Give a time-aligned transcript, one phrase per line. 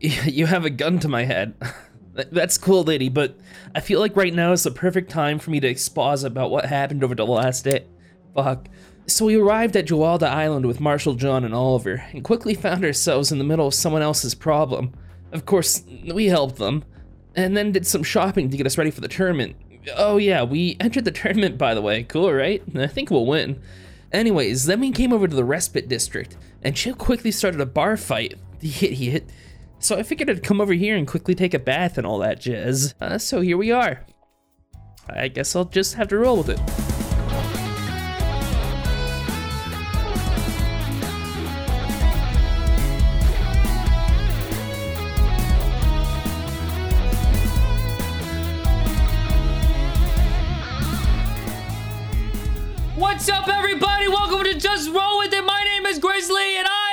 [0.26, 1.54] You have a gun to my head.
[2.14, 3.36] That's cool, lady, but
[3.74, 6.64] I feel like right now is the perfect time for me to exposit about what
[6.64, 7.86] happened over the last day.
[8.34, 8.68] Fuck.
[9.06, 13.30] So we arrived at Jawalda Island with Marshall John and Oliver, and quickly found ourselves
[13.30, 14.92] in the middle of someone else's problem.
[15.32, 16.84] Of course, we helped them,
[17.34, 19.56] and then did some shopping to get us ready for the tournament.
[19.96, 22.02] Oh yeah, we entered the tournament by the way.
[22.02, 22.62] Cool, right?
[22.74, 23.60] I think we'll win.
[24.12, 27.96] Anyways, then we came over to the respite district, and Chip quickly started a bar
[27.96, 28.34] fight.
[28.60, 29.30] The idiot.
[29.82, 32.38] So I figured I'd come over here and quickly take a bath and all that
[32.38, 32.94] jazz.
[33.00, 34.04] Uh, so here we are.
[35.08, 36.60] I guess I'll just have to roll with it.
[52.96, 54.08] What's up, everybody?
[54.08, 55.42] Welcome to Just Roll With It.
[55.42, 56.89] My name is Grizzly, and I.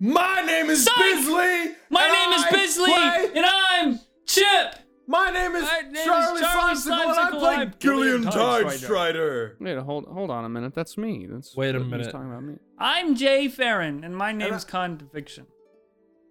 [0.00, 0.96] My name is Psych!
[0.96, 1.74] Bisley.
[1.90, 4.74] My and name is I Bisley, play- and I'm Chip.
[5.06, 8.22] My name is My name is Charlie Charlie Slimesicle, and I Slimesicle, play I'm Gillian
[8.22, 8.32] Gillian
[8.68, 9.54] Tidestrider.
[9.60, 10.74] Wait, hold hold on a minute.
[10.74, 11.26] That's me.
[11.30, 12.10] That's Wait a who's minute.
[12.12, 12.54] talking about me.
[12.78, 15.46] I'm Jay Farron, and my name's I- Conviction.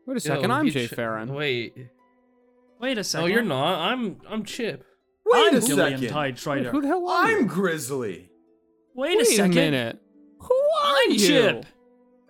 [0.07, 0.49] Wait a second.
[0.49, 1.31] Yo, I'm you Jay ch- Farron.
[1.33, 1.75] Wait.
[2.79, 3.29] Wait a No, second.
[3.31, 3.79] you're not.
[3.91, 4.83] I'm I'm Chip.
[5.25, 6.15] Wait I'm a Gillian second.
[6.17, 6.71] Wait, Tidestrider.
[6.71, 7.37] who the hell are you?
[7.39, 7.47] I'm?
[7.47, 8.31] Grizzly.
[8.95, 9.53] Wait, Wait a second.
[9.53, 9.99] minute.
[10.39, 11.19] Who are I'm you?
[11.19, 11.65] Chip.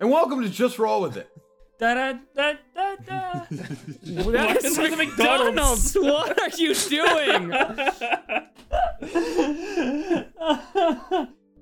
[0.00, 1.29] And welcome to Just Roll With It.
[1.80, 3.46] Da da da da da.
[3.50, 5.94] That's Welcome to McDonald's.
[6.00, 7.52] What are you doing?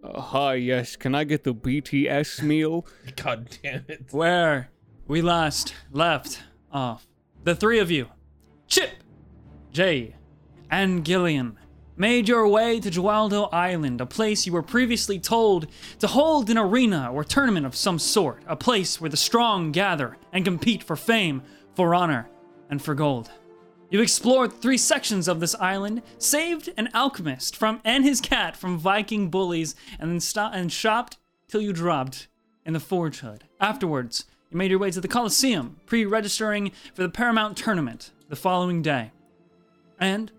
[0.02, 0.96] Uh, hi, yes.
[0.96, 2.84] Can I get the BTS meal?
[3.14, 4.06] God damn it.
[4.10, 4.70] Where
[5.06, 7.06] we last left off,
[7.44, 8.08] the three of you,
[8.66, 8.90] Chip,
[9.70, 10.16] Jay,
[10.68, 11.58] and Gillian,
[11.98, 15.66] made your way to Jewaldo Island, a place you were previously told
[15.98, 20.16] to hold an arena or tournament of some sort, a place where the strong gather
[20.32, 21.42] and compete for fame,
[21.74, 22.30] for honor,
[22.70, 23.30] and for gold.
[23.90, 28.78] You explored three sections of this island, saved an alchemist from and his cat from
[28.78, 31.16] Viking bullies, and then sto- and shopped
[31.48, 32.28] till you dropped
[32.64, 33.44] in the Forge Hood.
[33.60, 38.82] Afterwards, you made your way to the Colosseum, pre-registering for the Paramount tournament the following
[38.82, 39.10] day,
[39.98, 40.30] and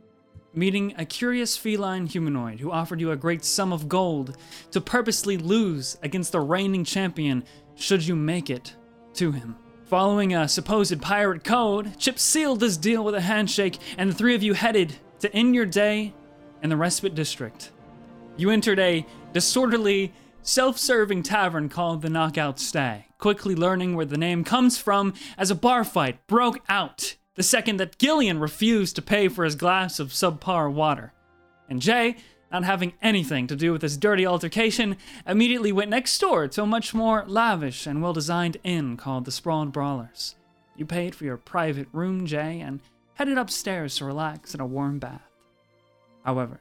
[0.54, 4.38] meeting a curious feline humanoid who offered you a great sum of gold
[4.72, 7.44] to purposely lose against the reigning champion
[7.76, 8.76] should you make it
[9.14, 9.56] to him.
[9.86, 14.36] Following a supposed pirate code, Chip sealed this deal with a handshake, and the three
[14.36, 16.14] of you headed to end your day
[16.62, 17.72] in the Respite District.
[18.38, 24.18] You entered a disorderly, self serving tavern called the Knockout Stag, quickly learning where the
[24.18, 29.02] name comes from as a bar fight broke out the second that Gillian refused to
[29.02, 31.14] pay for his glass of subpar water.
[31.70, 32.18] And Jay,
[32.52, 36.66] not having anything to do with this dirty altercation, immediately went next door to a
[36.66, 40.36] much more lavish and well designed inn called the Sprawled Brawlers.
[40.76, 42.82] You paid for your private room, Jay, and
[43.14, 45.22] headed upstairs to relax in a warm bath.
[46.26, 46.60] However,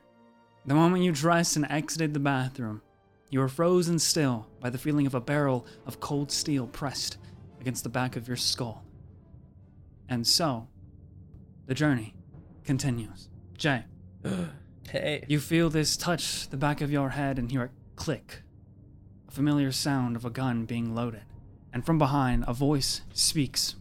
[0.65, 2.83] the moment you dressed and exited the bathroom,
[3.31, 7.19] you were frozen still by the feeling of a barrel of cold steel pressed
[7.61, 8.85] against the back of your skull.
[10.09, 10.69] And so,
[11.67, 12.15] the journey
[12.65, 13.29] continues.
[13.57, 13.85] Jay,
[14.91, 15.25] Hey.
[15.29, 18.43] you feel this touch the back of your head and hear a click,
[19.29, 21.23] a familiar sound of a gun being loaded.
[21.73, 23.77] And from behind, a voice speaks.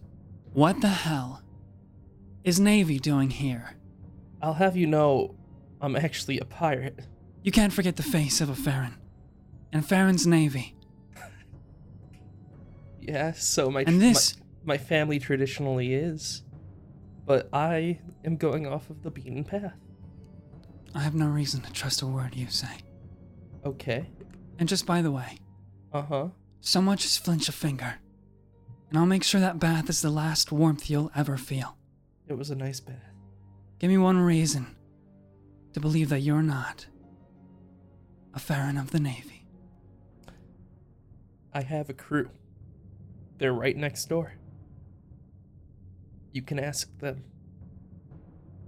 [0.51, 1.41] What the hell
[2.43, 3.75] is Navy doing here?
[4.41, 5.35] I'll have you know,
[5.79, 6.99] I'm actually a pirate.
[7.43, 8.95] You can't forget the face of a Farron.
[9.71, 10.75] And Farron's Navy.
[13.01, 16.43] Yeah, so my And this- my, my family traditionally is,
[17.25, 19.73] but I am going off of the beaten path.
[20.93, 22.67] I have no reason to trust a word you say.
[23.65, 24.09] Okay.
[24.59, 25.39] And just by the way,
[25.93, 26.27] Uh huh.
[26.59, 27.95] so much as flinch a finger,
[28.89, 31.77] and I'll make sure that bath is the last warmth you'll ever feel.
[32.27, 32.95] It was a nice bath.
[33.79, 34.75] Give me one reason
[35.73, 36.87] to believe that you're not
[38.33, 39.45] a Farron of the Navy.
[41.53, 42.29] I have a crew.
[43.37, 44.33] They're right next door.
[46.37, 47.23] You can ask them.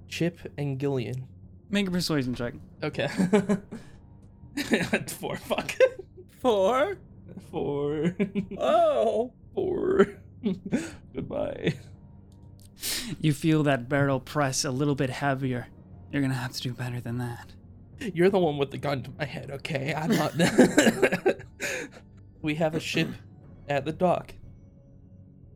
[0.08, 1.28] Chip and Gillian.
[1.70, 2.56] Make a persuasion check.
[2.82, 3.08] Okay.
[5.08, 5.38] Four.
[5.38, 5.76] Fuck.
[6.42, 6.98] Four.
[7.52, 8.16] Four.
[8.58, 9.34] Oh.
[9.54, 10.08] Four.
[11.14, 11.76] Goodbye.
[13.22, 15.68] You feel that barrel press a little bit heavier.
[16.12, 17.54] You're gonna have to do better than that.
[18.00, 19.94] You're the one with the gun to my head, okay?
[19.94, 20.34] I'm not.
[22.42, 23.10] we have a ship
[23.68, 24.34] at the dock.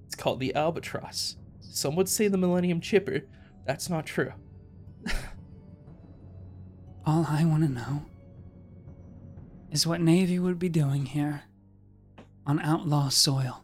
[0.05, 1.37] It's called the Albatross.
[1.73, 3.21] Some would say the Millennium Chipper.
[3.65, 4.31] That's not true.
[7.05, 8.05] All I want to know
[9.71, 11.43] is what Navy would be doing here
[12.45, 13.63] on outlaw soil.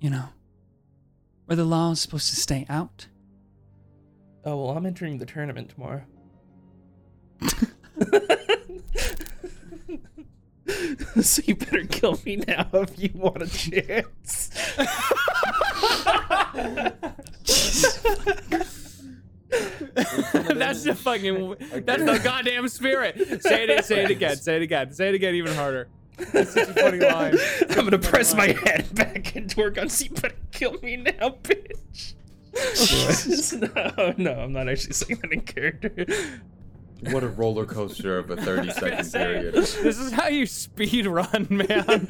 [0.00, 0.30] you know,
[1.46, 3.06] where the law is supposed to stay out.
[4.44, 6.02] Oh well, I'm entering the tournament tomorrow.
[11.20, 14.50] so you better kill me now if you want a chance.
[20.54, 21.56] that's the fucking.
[21.84, 23.42] That's the goddamn spirit.
[23.42, 23.84] Say it.
[23.84, 24.36] Say it again.
[24.36, 24.92] Say it again.
[24.92, 25.34] Say it again.
[25.34, 25.88] Even harder.
[26.32, 27.36] That's such a funny line.
[27.70, 29.88] I'm gonna press my head back into her gun.
[29.88, 32.14] So you better kill me now, bitch.
[33.96, 36.06] no, no, I'm not actually saying that in character.
[37.10, 39.54] What a roller coaster of a 30 second period.
[39.54, 42.06] This is how you speed run, man.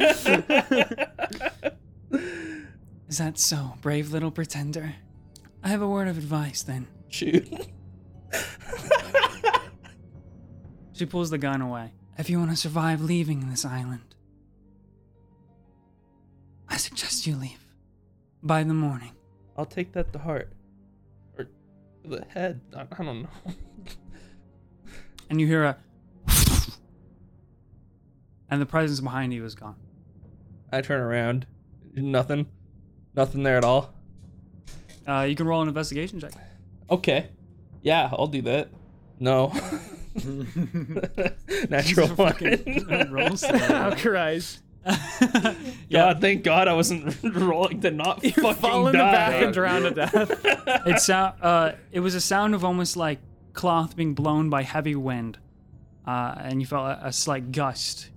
[3.13, 4.95] Is that so, brave little pretender?
[5.63, 6.89] I have a word of advice then.
[7.11, 7.47] Shoot.
[10.95, 11.93] She pulls the gun away.
[12.17, 14.15] If you want to survive leaving this island,
[16.71, 17.67] I suggest you leave
[18.43, 19.13] by the morning.
[19.59, 20.51] I'll take that to heart.
[21.37, 21.49] Or
[22.07, 22.63] the head.
[22.75, 23.29] I, I don't know.
[25.29, 25.77] And you hear a.
[28.49, 29.77] and the presence behind you is gone.
[30.73, 31.47] I turn around.
[31.95, 32.47] Nothing.
[33.15, 33.93] Nothing there at all.
[35.07, 36.33] Uh, you can roll an investigation check.
[36.91, 37.29] Okay.
[37.83, 38.69] Yeah, I'll do that.
[39.19, 39.53] No.
[41.71, 42.35] Natural one.
[43.11, 43.45] rolls.
[43.45, 44.61] oh Christ!
[45.91, 49.13] God, thank God I wasn't rolling to not fucking Fall in the die.
[49.13, 50.45] back and drown to death.
[50.87, 51.35] It sound.
[51.41, 53.21] Uh, it was a sound of almost like
[53.55, 55.39] cloth being blown by heavy wind,
[56.07, 58.11] uh, and you felt a, a slight gust.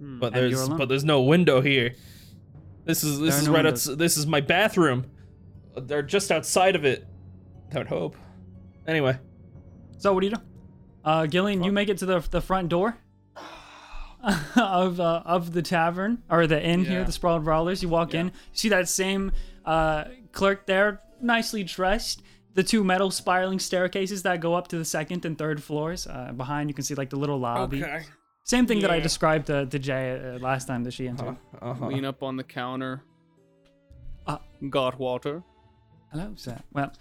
[0.00, 1.94] But And there's but there's no window here.
[2.84, 3.88] This is this There is no right windows.
[3.88, 5.06] outs- this is my bathroom.
[5.76, 7.06] They're just outside of it.
[7.74, 8.16] I would hope.
[8.86, 9.18] Anyway,
[9.98, 10.40] So what do you do?
[11.04, 12.96] Uh, Gillian, you make it to the the front door
[14.56, 17.82] of uh, of the tavern or the inn here, the Sprawled Brawlers.
[17.82, 19.32] You walk in, you see that same
[19.64, 22.22] uh, clerk there, nicely dressed.
[22.54, 26.06] The two metal spiraling staircases that go up to the second and third floors.
[26.06, 27.82] Uh, behind, you can see like the little lobby.
[27.82, 28.02] Okay.
[28.44, 31.36] Same thing that I described to, to Jay uh, last time that she entered.
[31.62, 31.86] uh-huh.
[31.86, 33.02] Lean up on the counter.
[34.26, 34.36] Uh,
[34.68, 35.42] Got water.
[36.12, 36.58] Hello, sir.
[36.72, 36.92] Well,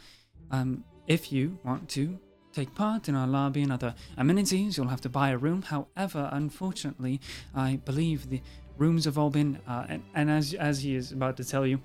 [0.51, 2.17] um, if you want to
[2.53, 5.61] take part in our lobby and other amenities, you'll have to buy a room.
[5.63, 7.19] However, unfortunately,
[7.53, 8.41] I believe the
[8.77, 11.79] rooms have all been, uh, and, and as as he is about to tell you,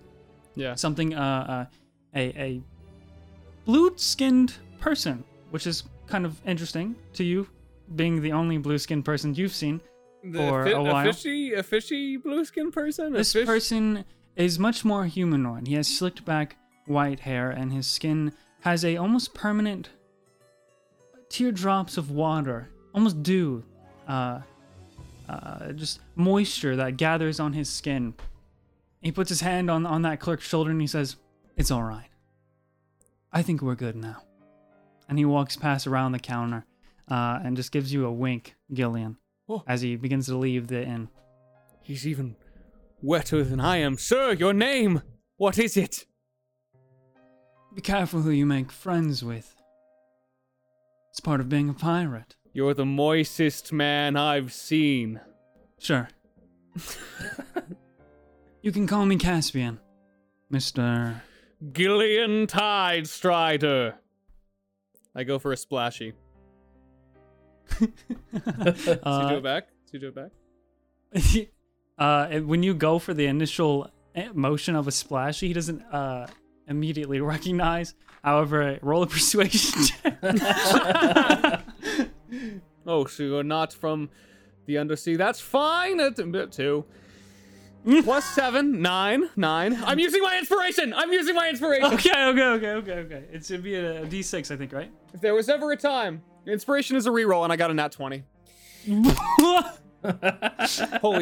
[0.54, 0.75] Yeah.
[0.76, 1.75] something, uh, uh,
[2.14, 2.62] a a
[3.64, 7.46] blue-skinned person, which is kind of interesting to you,
[7.94, 9.81] being the only blue-skinned person you've seen.
[10.25, 11.08] The for fi- a while.
[11.08, 13.14] A fishy, a fishy blue skin person.
[13.14, 14.05] A This fish- person
[14.37, 15.67] is much more humanoid.
[15.69, 16.56] He has slicked back
[16.87, 19.90] white hair, and his skin has a almost permanent
[21.29, 23.62] teardrops of water, almost dew,
[24.08, 24.40] uh,
[25.29, 28.14] uh, just moisture that gathers on his skin.
[29.02, 31.17] He puts his hand on on that clerk's shoulder and he says,
[31.56, 32.08] "It's all right.
[33.32, 34.23] I think we're good now."
[35.08, 36.64] And he walks past around the counter,
[37.10, 39.16] uh, and just gives you a wink, Gillian,
[39.49, 39.62] Oh.
[39.66, 41.08] as he begins to leave the inn.
[41.82, 42.37] He's even
[43.02, 43.96] wetter than I am.
[43.96, 45.02] Sir, your name?
[45.37, 46.06] What is it?
[47.75, 49.55] Be careful who you make friends with.
[51.10, 52.37] It's part of being a pirate.
[52.52, 55.20] You're the moistest man I've seen.
[55.78, 56.08] Sure.
[58.62, 59.78] you can call me Caspian,
[60.52, 61.21] Mr.
[61.73, 63.94] Gillian Tidestrider.
[65.14, 66.12] I go for a splashy.
[67.80, 69.68] He do Uh, it back?
[69.92, 70.30] Do it back?
[71.98, 76.26] uh, when you go for the initial eh, motion of a splash, he doesn't uh,
[76.66, 77.94] immediately recognize.
[78.22, 80.18] However, roll a persuasion check.
[82.87, 84.08] Oh, so you're not from
[84.66, 85.16] the undersea.
[85.16, 85.98] That's fine.
[85.98, 86.84] That's a bit two.
[88.02, 89.78] Plus seven, nine, nine.
[89.84, 90.92] I'm using my inspiration.
[90.94, 91.84] I'm using my inspiration.
[91.94, 93.25] okay, okay, okay, okay, okay.
[93.32, 94.90] It should be a, a d6, I think, right?
[95.14, 97.92] If there was ever a time, inspiration is a reroll, and I got a nat
[97.92, 98.25] twenty.
[98.87, 99.04] Holy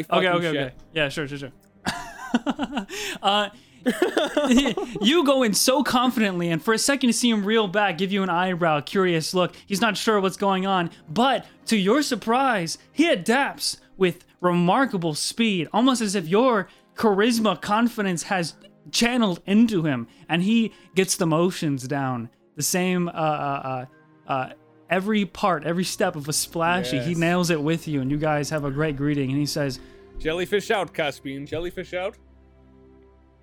[0.02, 0.56] fucking Okay, okay, shit!
[0.56, 0.72] okay.
[0.92, 1.52] Yeah, sure, sure, sure.
[3.22, 3.48] uh,
[5.00, 8.12] you go in so confidently, and for a second you see him reel back, give
[8.12, 9.54] you an eyebrow, curious look.
[9.66, 15.68] He's not sure what's going on, but to your surprise, he adapts with remarkable speed,
[15.72, 18.54] almost as if your charisma, confidence has
[18.90, 22.28] channeled into him, and he gets the motions down.
[22.56, 23.86] The same, uh, uh,
[24.28, 24.52] uh, uh,
[24.90, 28.50] every part, every step of a splashy, he nails it with you, and you guys
[28.50, 29.30] have a great greeting.
[29.30, 29.80] And he says,
[30.18, 31.46] Jellyfish out, Caspian.
[31.46, 32.16] Jellyfish out.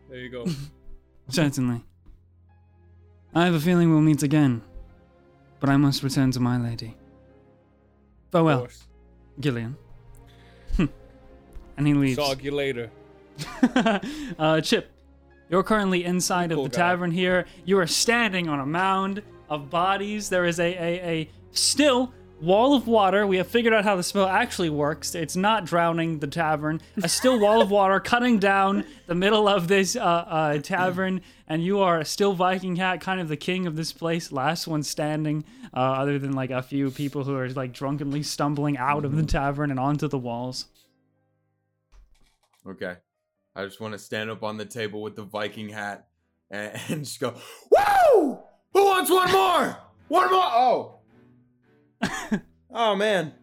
[0.10, 0.46] There you go.
[1.30, 1.84] Certainly.
[3.36, 4.62] I have a feeling we'll meet again,
[5.60, 6.96] but I must return to my lady.
[8.32, 8.68] Farewell.
[9.40, 9.76] Gillian.
[10.76, 10.86] Hmm.
[11.78, 12.18] and he leaves.
[12.18, 12.92] Dog you later.
[14.40, 14.92] uh, Chip,
[15.50, 16.78] you're currently inside of the guy.
[16.78, 17.46] tavern here.
[17.66, 20.30] You are standing on a mound of bodies.
[20.30, 23.26] There is a, a, a still wall of water.
[23.26, 25.16] We have figured out how the spell actually works.
[25.16, 26.82] It's not drowning the tavern.
[27.02, 31.64] A still wall of water cutting down the middle of this uh, uh, tavern, and
[31.64, 35.46] you are still Viking hat, kind of the king of this place, last one standing,
[35.74, 39.24] uh, other than like a few people who are like drunkenly stumbling out of the
[39.24, 40.66] tavern and onto the walls.
[42.68, 42.96] Okay.
[43.56, 46.08] I just want to stand up on the table with the Viking hat
[46.50, 47.36] and, and just go,
[47.72, 48.40] Woo!
[48.74, 49.78] Who wants one more?
[50.08, 50.44] One more?
[50.44, 51.00] Oh.
[52.72, 53.34] oh, man.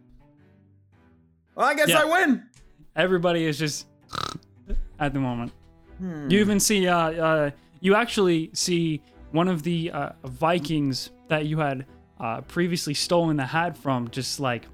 [1.54, 2.00] Well, I guess Yeah.
[2.00, 2.44] I win.
[2.96, 3.86] Everybody is just
[4.98, 5.52] at the moment.
[6.00, 11.58] You even see, uh, uh, you actually see one of the uh, Vikings that you
[11.58, 11.84] had
[12.18, 14.64] uh, previously stolen the hat from, just like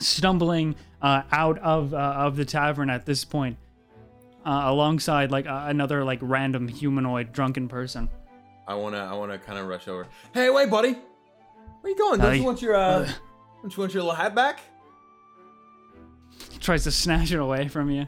[0.00, 3.56] stumbling uh, out of uh, of the tavern at this point,
[4.44, 8.08] uh, alongside like another like random humanoid drunken person.
[8.72, 10.06] I wanna, I wanna kind of rush over.
[10.32, 10.96] Hey, wait, buddy.
[11.80, 12.20] Where you going?
[12.20, 12.34] Don't Hi.
[12.36, 13.08] you want your, uh,
[13.60, 14.60] don't you want your little hat back?
[16.60, 18.06] Tries to snatch it away from you.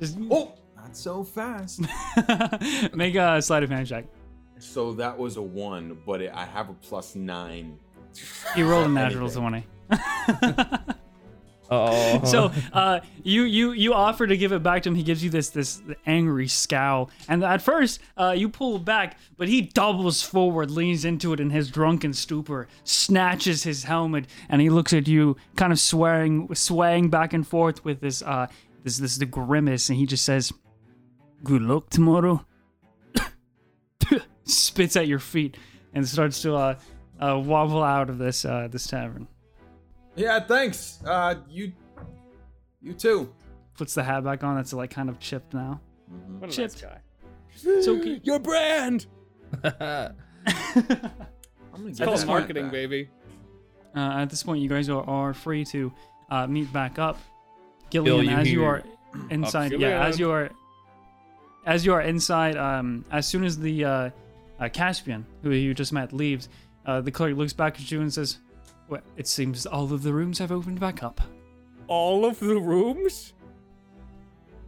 [0.00, 1.80] Just Oh, not so fast.
[2.94, 4.06] make a sleight of hand check.
[4.58, 7.78] so that was a one, but it, I have a plus nine.
[8.54, 9.66] He rolled a natural twenty.
[11.70, 12.22] Oh.
[12.24, 14.94] so uh, you you you offer to give it back to him.
[14.94, 19.48] He gives you this this angry scowl, and at first uh, you pull back, but
[19.48, 24.68] he doubles forward, leans into it in his drunken stupor, snatches his helmet, and he
[24.68, 28.46] looks at you, kind of swearing, swaying back and forth with this uh
[28.82, 30.52] this this the grimace, and he just says,
[31.42, 32.44] "Good luck tomorrow."
[34.44, 35.56] Spits at your feet
[35.94, 36.78] and starts to uh,
[37.18, 39.28] uh wobble out of this uh this tavern.
[40.16, 41.00] Yeah, thanks.
[41.04, 41.72] Uh, you,
[42.80, 43.32] you too.
[43.76, 44.56] Puts the hat back on.
[44.56, 45.80] That's like kind of chipped now.
[46.38, 46.82] What a Chipped.
[46.82, 46.92] nice
[47.56, 47.80] guy.
[47.80, 49.06] So Your brand.
[49.64, 50.14] I'm
[51.72, 52.72] gonna It's get called marketing, back.
[52.72, 53.08] baby.
[53.96, 55.92] Uh, at this point, you guys are, are free to
[56.30, 57.18] uh, meet back up.
[57.90, 58.82] Gillian, you as you are
[59.30, 60.50] inside, Up, yeah, as you are,
[61.66, 64.10] as you are inside, um, as soon as the uh,
[64.60, 66.48] uh, Caspian, who you just met, leaves,
[66.86, 68.38] uh, the clerk looks back at you and says,
[68.94, 71.20] well, "It seems all of the rooms have opened back up."
[71.86, 73.34] All of the rooms?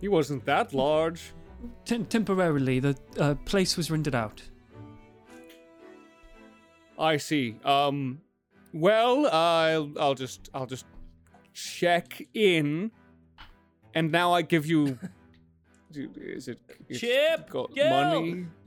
[0.00, 1.32] He wasn't that large.
[1.84, 4.42] Tem- temporarily, the uh, place was rented out.
[6.98, 7.56] I see.
[7.64, 8.20] Um,
[8.72, 10.86] well, I'll I'll just I'll just
[11.52, 12.90] check in,
[13.94, 14.98] and now I give you.
[15.94, 17.88] Is it it's Chip, got Gil.
[17.90, 18.46] money?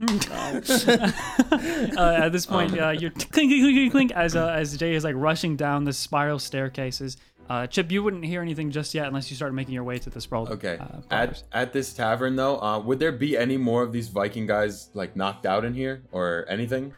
[1.96, 4.94] uh, at this point, uh, you're clink, clink, clink, clink, clink, as uh, as Jay
[4.94, 7.16] is like rushing down the spiral staircases.
[7.48, 10.08] Uh, Chip, you wouldn't hear anything just yet unless you start making your way to
[10.08, 10.50] the sprawled.
[10.50, 10.78] Okay.
[10.78, 14.46] Uh, at at this tavern though, uh, would there be any more of these Viking
[14.46, 16.94] guys like knocked out in here or anything?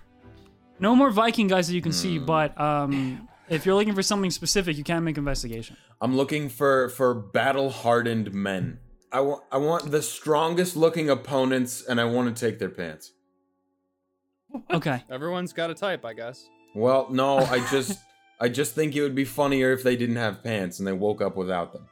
[0.78, 2.24] no more Viking guys that you can see, Hmm.
[2.26, 5.76] but um, if you're looking for something specific, you can make investigation.
[6.00, 8.78] I'm looking for for battle hardened men.
[9.12, 13.12] I want I want the strongest looking opponents, and I want to take their pants.
[14.70, 15.02] Okay.
[15.10, 16.46] Everyone's got a type, I guess.
[16.74, 17.98] Well, no, I just
[18.38, 21.22] I just think it would be funnier if they didn't have pants and they woke
[21.22, 21.88] up without them.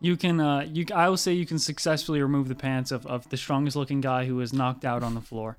[0.00, 3.26] You can, uh, you, I will say you can successfully remove the pants of, of
[3.30, 5.56] the strongest looking guy who is knocked out on the floor.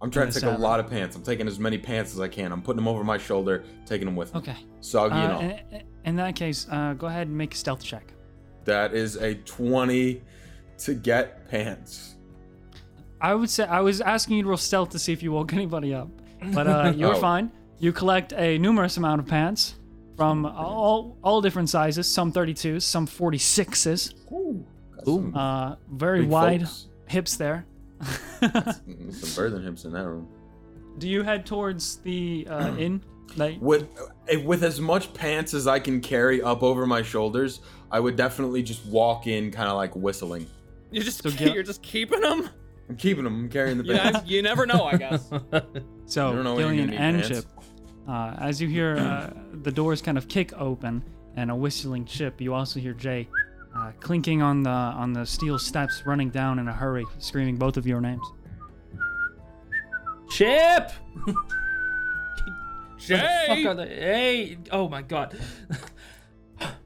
[0.00, 1.16] I'm trying to the take a lot of pants.
[1.16, 2.52] I'm taking as many pants as I can.
[2.52, 4.38] I'm putting them over my shoulder, taking them with me.
[4.40, 4.56] Okay.
[4.80, 5.40] Soggy and Uh, all.
[5.42, 8.12] in, in that case, uh, go ahead and make a stealth check.
[8.64, 10.22] That is a 20
[10.78, 12.14] to get pants.
[13.20, 15.52] I would say I was asking you to roll stealth to see if you woke
[15.52, 16.08] anybody up,
[16.52, 17.20] but uh, you're Oh.
[17.20, 17.50] fine.
[17.78, 19.74] You collect a numerous amount of pants
[20.16, 24.14] from all all different sizes, some 32s, some 46s.
[24.32, 24.64] Ooh.
[24.96, 26.88] Got some, Uh, very big wide folks.
[27.08, 27.66] hips there.
[28.40, 30.26] Mm, some birthing hips in that room.
[30.98, 33.02] Do you head towards the uh, inn?
[33.36, 33.88] Like, With
[34.44, 37.60] with as much pants as I can carry up over my shoulders,
[37.90, 40.46] I would definitely just walk in, kind of like whistling.
[40.90, 42.48] You're just So you're just keeping them.
[42.88, 43.34] I'm keeping them.
[43.44, 44.18] I'm carrying the You, pants.
[44.20, 45.28] know, you never know, I guess.
[46.06, 47.24] so I don't know when you're Gillian and.
[47.24, 47.44] Chip,
[48.08, 49.30] uh, as you hear uh,
[49.62, 51.04] the doors kind of kick open
[51.36, 53.28] and a whistling Chip, you also hear Jay
[53.76, 57.76] uh, clinking on the on the steel steps, running down in a hurry, screaming both
[57.76, 58.26] of your names.
[60.30, 60.90] Chip!
[63.00, 63.88] Jay, Fuck are they?
[63.94, 64.58] Hey!
[64.70, 65.38] Oh my god.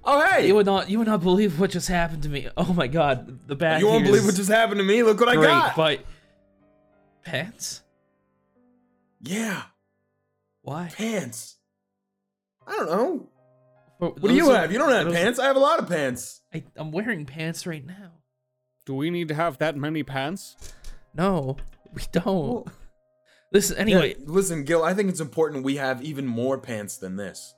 [0.04, 0.46] Oh hey!
[0.46, 2.48] You would not you would not believe what just happened to me.
[2.56, 3.40] Oh my god.
[3.48, 5.02] The bad You won't believe what just happened to me.
[5.02, 5.74] Look what I great, got.
[5.76, 6.00] but
[7.24, 7.82] pants?
[9.22, 9.62] yeah,
[10.62, 10.90] Why?
[10.94, 11.56] pants.
[12.66, 13.28] I don't know.
[13.98, 14.70] What What do you have?
[14.70, 15.38] You don't have pants.
[15.38, 16.42] I have a lot of pants.
[16.52, 18.12] I, I'm wearing pants right now.
[18.86, 20.56] Do we need to have that many pants?
[21.14, 21.56] No,
[21.94, 22.26] we don't.
[22.26, 22.66] Well-
[23.54, 24.82] Listen, anyway, Yeah, listen, Gil.
[24.82, 27.54] I think it's important we have even more pants than this.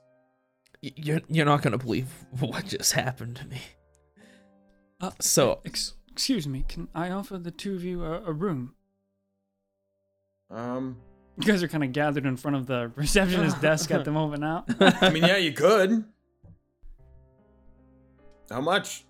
[0.81, 2.07] you're you're not gonna believe
[2.39, 3.59] what just happened to me.
[5.01, 8.75] Uh, So Ex- excuse me, can I offer the two of you a, a room?
[10.51, 10.97] Um,
[11.39, 14.41] You guys are kind of gathered in front of the receptionist desk at the moment
[14.41, 14.65] now.
[14.79, 16.05] I mean, yeah, you could.
[18.49, 19.03] How much?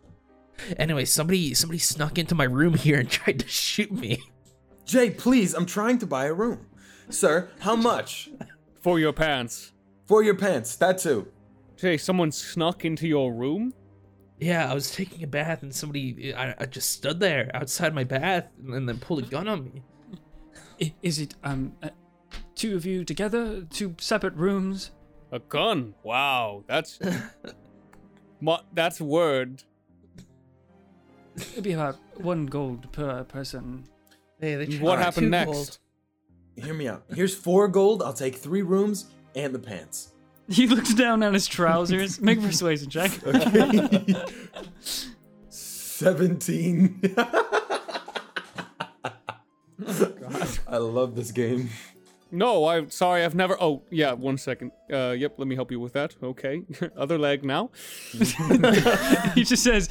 [0.77, 4.19] anyway, somebody somebody snuck into my room here and tried to shoot me.
[4.85, 6.65] Jay, please, I'm trying to buy a room.
[7.09, 8.29] Sir, how much?
[8.81, 9.73] For your pants.
[10.05, 11.27] For your pants, that too.
[11.75, 13.73] Jay, someone snuck into your room?
[14.39, 18.03] Yeah, I was taking a bath and somebody I, I just stood there outside my
[18.03, 19.83] bath and then pulled a gun on me.
[20.81, 21.89] I- Is it um uh,
[22.55, 24.91] two of you together, two separate rooms?
[25.31, 25.93] A gun?
[26.03, 26.99] Wow, that's.
[28.39, 29.63] Mu- that's word.
[31.35, 33.83] It'd be about one gold per person.
[34.39, 35.51] Hey, they What happened next?
[35.51, 35.77] cold.
[36.57, 37.03] Hear me out.
[37.13, 38.01] Here's four gold.
[38.01, 40.13] I'll take three rooms and the pants.
[40.49, 42.21] He looks down at his trousers.
[42.21, 43.11] Make a persuasion check.
[43.27, 44.15] Okay.
[45.49, 47.01] 17.
[50.69, 51.69] I love this game.
[52.31, 53.57] No, I'm sorry, I've never.
[53.59, 54.71] Oh, yeah, one second.
[54.89, 56.15] Uh, yep, let me help you with that.
[56.23, 56.61] Okay.
[56.95, 57.71] Other leg now.
[58.13, 59.89] he just says,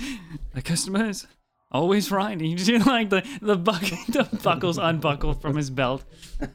[0.55, 1.27] "The customer is
[1.71, 5.71] always right." And you just hear like the the, buck- the buckles unbuckle from his
[5.71, 6.05] belt.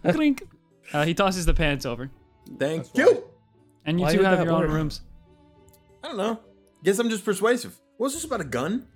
[0.04, 0.44] Clink.
[0.94, 2.10] Uh, he tosses the pants over,
[2.60, 3.24] Thank you.
[3.86, 5.04] and you Why two have that your own rooms.
[6.04, 6.38] I don't know.
[6.84, 7.80] Guess I'm just persuasive.
[7.96, 8.88] What's this about a gun?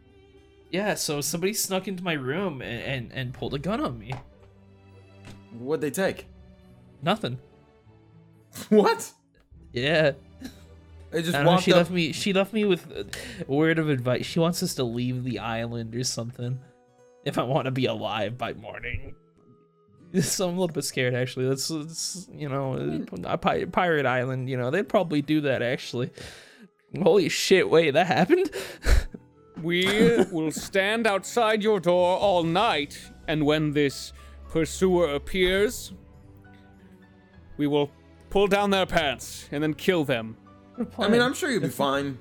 [0.71, 4.13] Yeah, so somebody snuck into my room and, and, and pulled a gun on me.
[5.53, 6.27] What'd they take?
[7.01, 7.39] Nothing.
[8.67, 9.09] What?
[9.71, 10.13] Yeah.
[11.15, 11.61] They just I don't know.
[11.61, 11.77] She up.
[11.77, 12.11] left me.
[12.11, 13.05] She left me with a
[13.47, 14.25] word of advice.
[14.25, 16.59] She wants us to leave the island or something.
[17.23, 19.15] If I want to be alive by morning.
[20.21, 21.49] So I'm a little bit scared actually.
[21.49, 24.49] That's, that's you know, a pi- pirate island.
[24.49, 26.09] You know, they'd probably do that actually.
[27.01, 27.69] Holy shit!
[27.69, 28.49] Wait, that happened.
[29.61, 34.11] We will stand outside your door all night, and when this
[34.49, 35.93] pursuer appears,
[37.57, 37.89] we will
[38.29, 40.37] pull down their pants and then kill them.
[40.97, 42.17] I mean, I'm sure you'll be fine.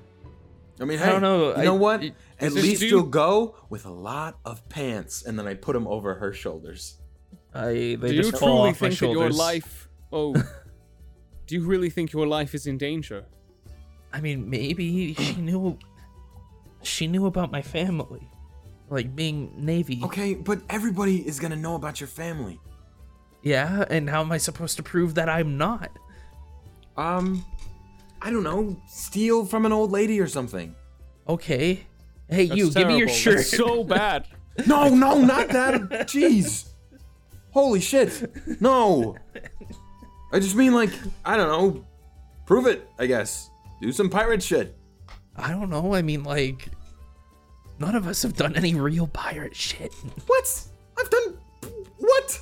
[0.79, 2.03] I mean, hey, I don't know, You I- know what?
[2.03, 5.73] it- At least dude- you'll go with a lot of pants, and then I put
[5.73, 6.97] them over her shoulders.
[7.53, 9.87] I they Do you fall truly off my think that your life?
[10.11, 10.33] Oh,
[11.47, 13.25] do you really think your life is in danger?
[14.11, 15.77] I mean, maybe she knew.
[16.83, 18.29] She knew about my family,
[18.89, 20.01] like being Navy.
[20.03, 22.59] Okay, but everybody is gonna know about your family.
[23.41, 25.89] Yeah, and how am I supposed to prove that I'm not?
[26.97, 27.45] Um,
[28.25, 28.75] I don't know.
[28.87, 30.73] Steal from an old lady or something.
[31.29, 31.81] Okay.
[32.27, 33.37] Hey, That's you, give me your shirt.
[33.37, 34.27] That's so bad.
[34.67, 35.81] No, no, not that.
[36.07, 36.69] Jeez.
[37.51, 38.31] Holy shit.
[38.61, 39.17] No.
[40.31, 40.91] I just mean like
[41.25, 41.85] I don't know.
[42.45, 42.87] Prove it.
[42.97, 43.49] I guess.
[43.81, 44.73] Do some pirate shit.
[45.35, 45.93] I don't know.
[45.93, 46.69] I mean, like,
[47.79, 49.93] none of us have done any real pirate shit.
[50.25, 50.61] What?
[50.97, 51.37] I've done
[51.97, 52.39] what?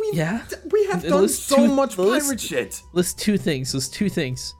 [0.00, 0.44] We Yeah?
[0.72, 2.82] we have done was so two- much list- pirate shit.
[2.94, 3.72] List two things.
[3.74, 4.54] List two things.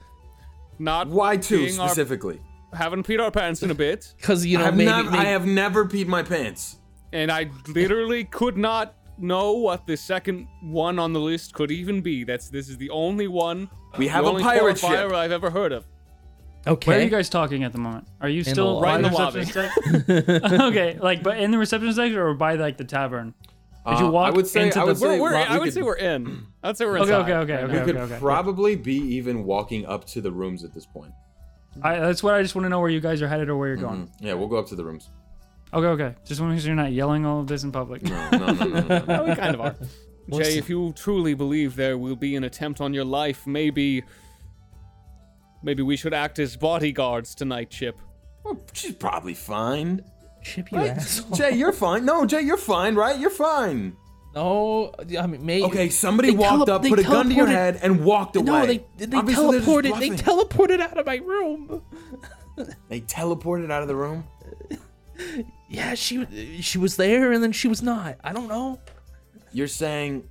[0.83, 2.41] Not Why two being our- specifically?
[2.75, 5.19] haven't peed our pants in a bit, Because you I know have, maybe, nev- maybe
[5.19, 6.79] I have never peed my pants.
[7.13, 12.01] and I literally could not know what the second one on the list could even
[12.01, 12.25] be.
[12.25, 13.69] That's this is the only one.
[13.99, 15.13] We have the a only pirate qualifier ship.
[15.13, 15.85] I've ever heard of.
[16.67, 16.91] okay.
[16.91, 18.09] Where are you guys talking at the moment?
[18.23, 19.41] Are you still the by lobby.
[19.41, 20.61] Right in receptionist desk?
[20.63, 23.35] okay, like, but in the reception section or by like the tavern?
[23.87, 24.87] Did you Uh, walk I would say into I the?
[24.89, 26.47] would say We're, we're, Rob, I would could- say we're in.
[26.63, 27.21] I'd say we're Okay, inside.
[27.23, 27.85] okay, okay, right okay, We now.
[27.85, 28.19] could okay.
[28.21, 31.13] probably be even walking up to the rooms at this point.
[31.83, 33.69] I, that's what I just want to know where you guys are headed or where
[33.69, 34.07] you're going.
[34.07, 35.11] Mm, Yeah, we'll go up to the rooms.
[35.75, 36.15] Okay, okay.
[36.25, 38.03] Just want to make sure you're not yelling all of this in public.
[38.03, 39.25] No, no, no, no, no, no.
[39.29, 39.75] We kind of are.
[40.31, 44.05] Jay, if you truly believe there will be an attempt on your life, maybe.
[45.65, 48.01] Maybe we should act as bodyguards tonight, Chip.
[48.45, 50.05] Well, she's probably fine.
[50.43, 50.91] Chip, you Right?
[50.91, 51.37] asshole.
[51.37, 52.05] Jay, you're fine.
[52.05, 53.19] No, Jay, you're fine, right?
[53.19, 53.97] You're fine.
[54.35, 55.65] No, I mean, maybe.
[55.65, 58.45] Okay, somebody walked tele- up, put a gun to your head, and walked away.
[58.47, 59.99] No, they they Obviously, teleported.
[60.01, 61.83] They teleported out of my room.
[62.91, 64.25] They teleported out of the room.
[65.71, 68.17] Yeah, she she was there and then she was not.
[68.23, 68.79] I don't know.
[69.53, 70.29] You're saying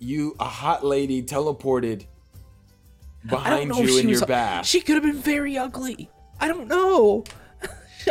[0.00, 2.06] you, a hot lady, teleported
[3.24, 4.66] behind you in your bath.
[4.66, 6.10] She could have been very ugly.
[6.40, 7.22] I don't know.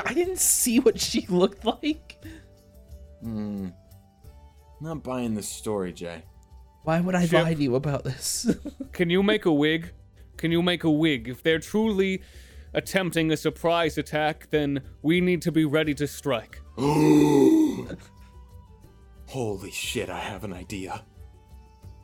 [0.06, 2.24] I didn't see what she looked like.
[3.22, 3.70] Hmm.
[4.82, 6.24] Not buying this story, Jay.
[6.84, 7.44] Why would I Chip.
[7.44, 8.54] lie to you about this?
[8.92, 9.92] Can you make a wig?
[10.38, 11.30] Can you make a wig?
[11.30, 12.22] If they're truly
[12.74, 16.60] attempting a surprise attack, then we need to be ready to strike.
[16.78, 17.98] Holy
[19.72, 21.06] shit, I have an idea.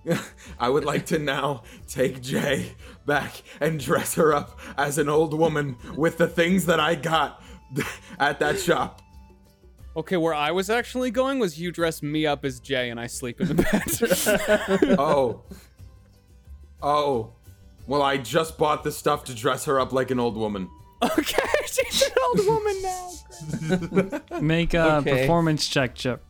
[0.60, 2.73] I would like to now take Jay
[3.06, 7.43] back and dress her up as an old woman with the things that I got
[8.19, 9.01] at that shop.
[9.97, 13.08] Okay, where I was actually going was you dress me up as Jay and I
[13.08, 13.55] sleep in the
[14.82, 14.95] bed.
[14.99, 15.41] Oh.
[16.82, 17.32] Oh.
[17.88, 20.69] Well, I just bought the stuff to dress her up like an old woman.
[21.01, 22.82] okay, she's an old woman
[24.29, 24.39] now.
[24.41, 25.21] Make a Okay.
[25.21, 26.23] performance check, Chip.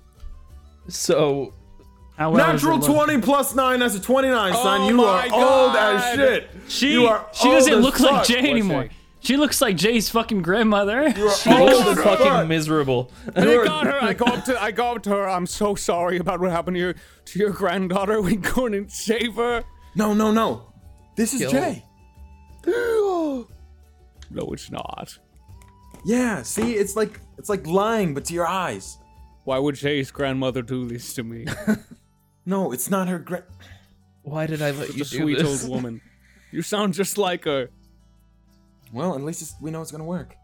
[0.88, 1.54] So
[2.18, 4.82] well Natural 20 plus 9, that's a 29, son.
[4.82, 6.50] Oh You are my old as shit.
[6.68, 8.26] She you are she doesn't as look like.
[8.28, 8.90] Jay anymore.
[9.22, 9.28] Jay?
[9.28, 11.10] She looks like Jay's fucking grandmother.
[11.18, 12.48] You are she old looks as fucking fuck.
[12.48, 13.12] miserable.
[13.36, 13.98] I You're- got her.
[14.04, 14.62] I go up to.
[14.62, 15.30] I go up to her.
[15.30, 18.22] I'm so sorry about what happened to your to your granddaughter.
[18.22, 19.64] We go in and save her.
[19.96, 20.72] No, no, no.
[21.16, 21.52] This is Kill.
[21.52, 21.86] Jay.
[24.32, 25.18] No, it's not.
[26.06, 28.98] Yeah, see, it's like it's like lying, but to your eyes.
[29.44, 31.46] Why would Jay's grandmother do this to me?
[32.46, 33.44] No, it's not her gra-
[34.24, 35.64] Why did I let you Such a do sweet this?
[35.64, 36.02] old woman.
[36.52, 37.70] You sound just like her.
[38.92, 40.36] Well, at least it's, we know it's gonna work.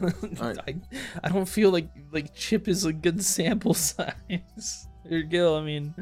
[0.02, 0.58] Alright.
[0.66, 0.76] I,
[1.22, 4.86] I don't feel like like Chip is a good sample size.
[5.10, 5.94] Or Gil, I mean,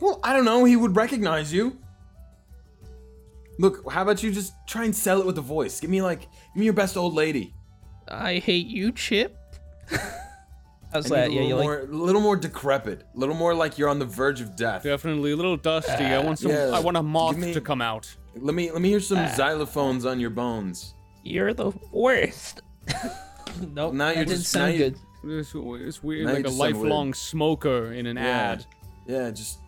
[0.00, 0.64] Well, I don't know.
[0.64, 1.78] He would recognize you.
[3.58, 5.80] Look, how about you just try and sell it with the voice?
[5.80, 7.54] Give me like, give me your best old lady.
[8.08, 9.36] I hate you, Chip.
[10.92, 11.28] How's I that?
[11.30, 13.98] need Yeah, you little like a little more decrepit, a little more like you're on
[13.98, 14.82] the verge of death.
[14.82, 16.04] Definitely a little dusty.
[16.04, 16.50] I want some.
[16.50, 16.70] yeah.
[16.72, 18.14] I want a moth me- to come out.
[18.36, 19.26] Let me, let me hear some ah.
[19.28, 20.94] xylophones on your bones.
[21.22, 22.62] you're the worst.
[23.72, 24.98] nope, Now you're didn't just- sound now you- good.
[25.24, 27.16] It's, it's weird, Now like a lifelong weird.
[27.16, 28.66] smoker in an Yeah, ad.
[29.06, 29.30] yeah.
[29.30, 29.58] Just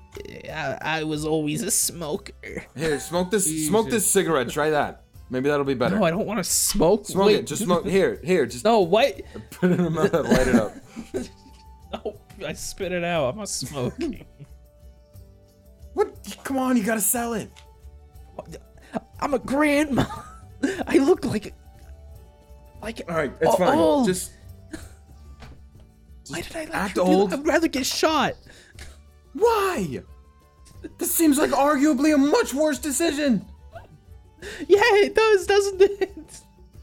[0.53, 2.33] I, I was always a smoker.
[2.77, 4.49] here, smoke this, smoke this cigarette.
[4.49, 5.05] Try that.
[5.31, 5.97] Maybe that'll be better.
[5.97, 7.07] No, I don't want to smoke.
[7.07, 7.47] Smoke Wait, it.
[7.47, 7.87] Just smoke.
[7.87, 8.47] Here, here.
[8.47, 9.21] Just No, what?
[9.51, 10.13] put it in your mouth.
[10.13, 10.73] Light it up.
[11.93, 13.29] No, I spit it out.
[13.31, 14.25] I'm not smoking.
[15.93, 16.37] What?
[16.43, 17.49] Come on, you gotta sell it.
[19.21, 20.05] I'm a grandma.
[20.87, 21.55] I look like
[22.83, 23.03] like.
[23.09, 23.79] All right, it's fine.
[23.79, 24.07] oh.
[24.07, 24.33] Just
[26.29, 27.31] Why did I let act you old.
[27.31, 27.41] that?
[27.41, 28.35] I'd rather get shot.
[29.33, 30.03] why?
[30.99, 33.45] This seems like arguably a much worse decision.
[34.69, 36.41] Yeah, it does, doesn't it?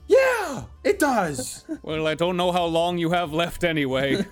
[0.08, 1.64] Yeah, it does.
[1.84, 4.26] Well, I don't know how long you have left anyway.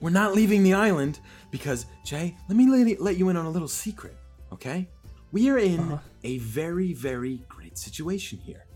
[0.00, 3.50] We're not leaving the island because, Jay, let me let, let you in on a
[3.50, 4.16] little secret,
[4.52, 4.88] okay?
[5.34, 5.98] We are in uh-huh.
[6.22, 8.66] a very, very great situation here.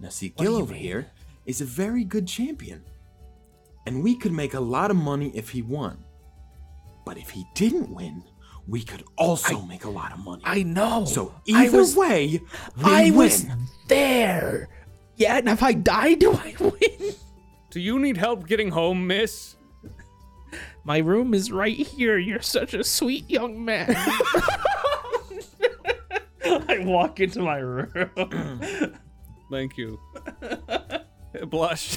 [0.00, 0.82] Now, see, Gil over mean?
[0.82, 1.06] here
[1.44, 2.82] is a very good champion.
[3.86, 6.02] And we could make a lot of money if he won.
[7.04, 8.24] But if he didn't win,
[8.66, 10.40] we could also make a lot of money.
[10.46, 11.04] I know.
[11.04, 12.40] so I either was, way,
[12.78, 13.16] we I win.
[13.16, 13.46] was
[13.86, 14.70] there.
[15.16, 17.14] Yeah, and if I die, do I win?
[17.68, 19.56] Do you need help getting home, miss?
[20.82, 22.16] My room is right here.
[22.16, 23.94] You're such a sweet young man.
[26.86, 28.10] I walk into my room.
[29.50, 29.98] Thank you.
[31.48, 31.96] Blush.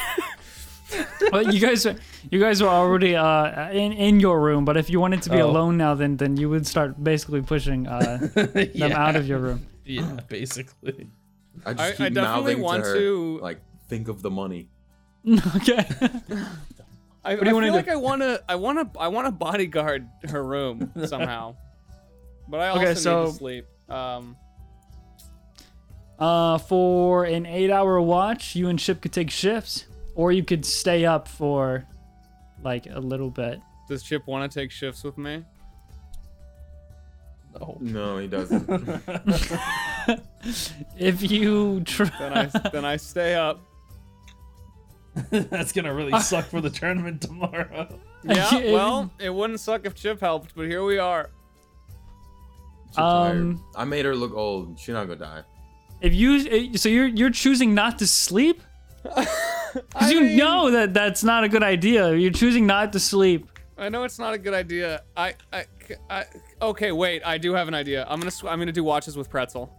[1.31, 1.85] well, you guys,
[2.31, 5.41] you guys were already uh, in in your room, but if you wanted to be
[5.41, 5.49] Oh.
[5.49, 8.97] alone now, then then you would start basically pushing uh, them yeah.
[9.07, 9.65] out of your room.
[9.85, 11.09] Yeah, basically.
[11.65, 14.69] I just I- keep I definitely want to, her, to- like think of the money.
[15.57, 15.85] okay.
[17.23, 17.79] I, do you I wanna feel do?
[17.79, 18.43] like I want to.
[18.49, 18.99] I want to.
[18.99, 21.55] I want to bodyguard her room somehow.
[22.47, 23.65] But I also Okay, need to sleep.
[23.89, 24.35] Um,
[26.19, 31.05] Uh, for an eight-hour watch, you and Chip could take shifts, or you could stay
[31.05, 31.85] up for
[32.61, 33.61] like a little bit.
[33.87, 35.45] does Chip want to take shifts with me?
[37.57, 37.77] No.
[37.79, 38.67] No, he doesn't.
[40.97, 43.59] If you try, Then I then I stay up.
[45.31, 47.87] That's gonna really suck for the tournament tomorrow.
[48.23, 48.71] Yeah.
[48.71, 51.29] Well, it wouldn't suck if Chip helped, but here we are.
[52.87, 53.37] She's tired.
[53.37, 54.79] Um, I made her look old.
[54.79, 55.43] She not gonna die.
[56.01, 58.61] If you, so you're you're choosing not to sleep.
[59.71, 62.15] Because you mean- know that that's not a good idea.
[62.15, 63.47] You're choosing not to sleep.
[63.77, 65.03] I know it's not a good idea.
[65.15, 65.65] I, I,
[66.09, 66.25] I
[66.59, 67.21] okay, wait.
[67.23, 68.03] I do have an idea.
[68.09, 69.71] I'm gonna, sw- I'm gonna do watches with pretzel.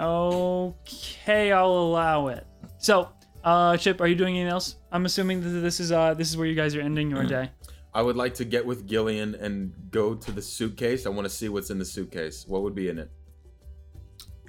[0.00, 2.46] Okay, I'll allow it.
[2.78, 3.08] So,
[3.44, 4.76] uh, Chip, are you doing anything else?
[4.92, 7.50] I'm assuming that this is uh this is where you guys are ending your day.
[7.94, 11.06] I would like to get with Gillian and go to the suitcase.
[11.06, 12.44] I want to see what's in the suitcase.
[12.48, 13.10] What would be in it?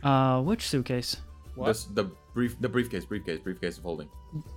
[0.06, 1.18] Uh, which suitcase?
[1.56, 1.68] What?
[1.68, 4.08] This, the brief, the briefcase, briefcase, briefcase of holding.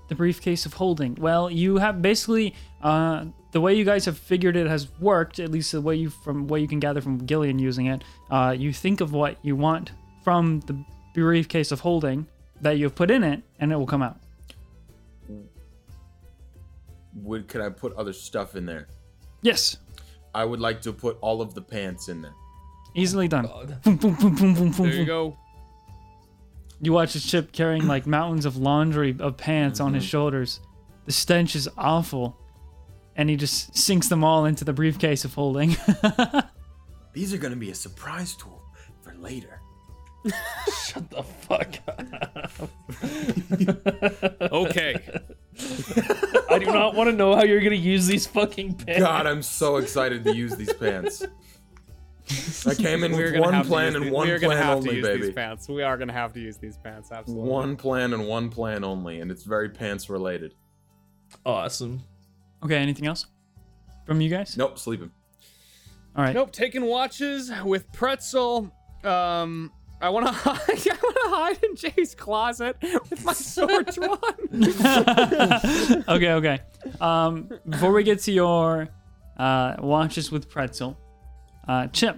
[0.09, 1.15] The briefcase of holding.
[1.15, 5.39] Well, you have basically uh the way you guys have figured it has worked.
[5.39, 8.05] At least the way you from what you can gather from Gillian using it.
[8.31, 10.85] Uh, you think of what you want from the
[11.15, 12.27] briefcase of holding,
[12.61, 14.19] that you've put in it, and it will come out.
[17.23, 18.89] Would could I put other stuff in there?
[19.41, 19.79] Yes,
[20.35, 22.35] I would like to put all of the pants in there.
[22.99, 23.49] Easily done.
[23.53, 25.37] Oh, boom, boom, boom, boom, boom, boom, There you go.
[26.81, 30.11] You watch this chip carrying like mountains of laundry of pants on his mm-hmm.
[30.11, 30.61] shoulders.
[31.07, 32.37] The stench is awful.
[33.17, 35.77] And he just sinks them all into the briefcase of holding.
[37.13, 38.63] These are gonna be a surprise tool
[39.03, 39.61] for later.
[40.85, 42.71] Shut the fuck up.
[44.53, 44.95] Okay.
[46.49, 49.01] I do not want to know how you're gonna use these fucking pants.
[49.01, 51.25] God, I'm so excited to use these pants.
[52.67, 55.33] I came in We're with one plan and one We're plan only, baby.
[55.33, 55.69] pants.
[55.69, 57.11] We are gonna have to use these pants.
[57.13, 57.49] Absolutely.
[57.49, 60.55] One plan and one plan only, and it's very pants related.
[61.45, 62.03] Awesome.
[62.65, 63.27] okay, anything else
[64.07, 64.57] from you guys?
[64.57, 65.11] Nope, sleeping.
[66.17, 66.35] All right.
[66.35, 66.53] Nope.
[66.53, 68.73] Taking watches with Pretzel.
[69.05, 70.59] Um, I want to hide.
[70.69, 72.77] I want to hide in Jay's closet
[73.11, 74.19] with my sword drawn.
[76.09, 76.61] okay, okay.
[77.01, 78.89] Um, before we get to your
[79.39, 80.97] uh, watches with pretzel,
[81.69, 82.17] uh, Chip,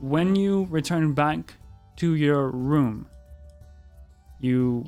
[0.00, 1.54] when you return back
[1.96, 3.06] to your room,
[4.40, 4.84] you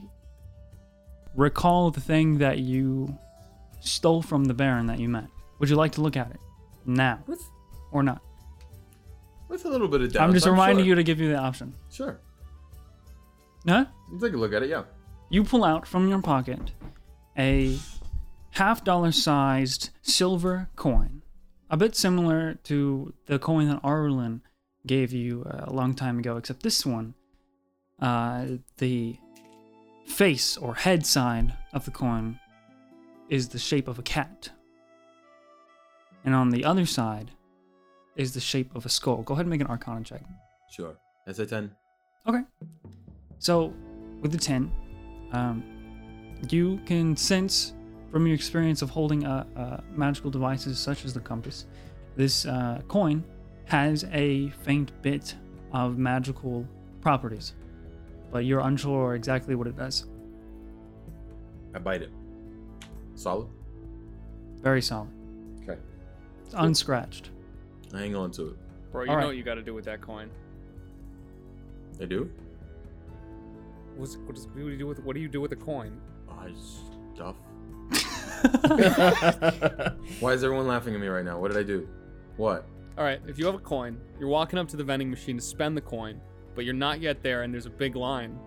[1.34, 3.16] recall the thing that you
[3.80, 5.26] stole from the Baron that you met.
[5.58, 6.40] Would you like to look at it
[6.86, 7.42] now With
[7.92, 8.20] or not?
[9.48, 10.22] with a little bit of doubt.
[10.22, 11.74] I'm just reminding you to give you the option.
[11.90, 12.18] Sure.
[13.68, 13.84] Huh?
[14.20, 14.70] Take a look at it.
[14.70, 14.84] Yeah.
[15.28, 16.72] you pull out from your pocket
[17.38, 17.78] a
[18.50, 21.21] half dollar sized silver coin,
[21.72, 24.42] a bit similar to the coin that Arlen
[24.86, 27.14] gave you uh, a long time ago, except this one,
[27.98, 28.44] uh,
[28.76, 29.16] the
[30.06, 32.38] face or head side of the coin
[33.30, 34.50] is the shape of a cat.
[36.24, 37.30] And on the other side
[38.16, 39.22] is the shape of a skull.
[39.22, 40.22] Go ahead and make an arcana check.
[40.70, 40.94] Sure.
[41.26, 41.74] That's a ten.
[42.28, 42.42] Okay.
[43.38, 43.72] So,
[44.20, 44.70] with the 10,
[45.32, 45.64] um,
[46.48, 47.72] you can sense
[48.12, 51.64] from your experience of holding uh, uh, magical devices such as the compass,
[52.14, 53.24] this uh, coin
[53.64, 55.34] has a faint bit
[55.72, 56.68] of magical
[57.00, 57.54] properties,
[58.30, 60.04] but you're unsure exactly what it does.
[61.74, 62.12] I bite it.
[63.14, 63.48] Solid.
[64.60, 65.08] Very solid.
[65.62, 65.80] Okay.
[66.44, 67.30] It's unscratched.
[67.94, 68.56] I hang on to it.
[68.92, 69.26] Bro, you All know right.
[69.28, 70.30] what you got to do with that coin.
[71.98, 72.30] I do.
[73.96, 75.98] What's, what, does, what do you do with what do you do with a coin?
[76.28, 76.52] I
[77.14, 77.36] stuff.
[80.20, 81.38] Why is everyone laughing at me right now?
[81.38, 81.88] What did I do?
[82.36, 82.66] What?
[82.98, 85.42] All right, if you have a coin, you're walking up to the vending machine to
[85.42, 86.20] spend the coin,
[86.54, 88.38] but you're not yet there, and there's a big line,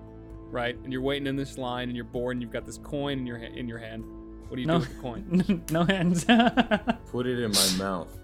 [0.52, 0.78] right?
[0.84, 3.26] And you're waiting in this line, and you're bored, and you've got this coin in
[3.26, 4.04] your ha- in your hand.
[4.48, 4.76] What do you No.
[4.76, 5.64] do with the coin?
[5.72, 6.26] no hands.
[7.12, 8.16] Put it in my mouth.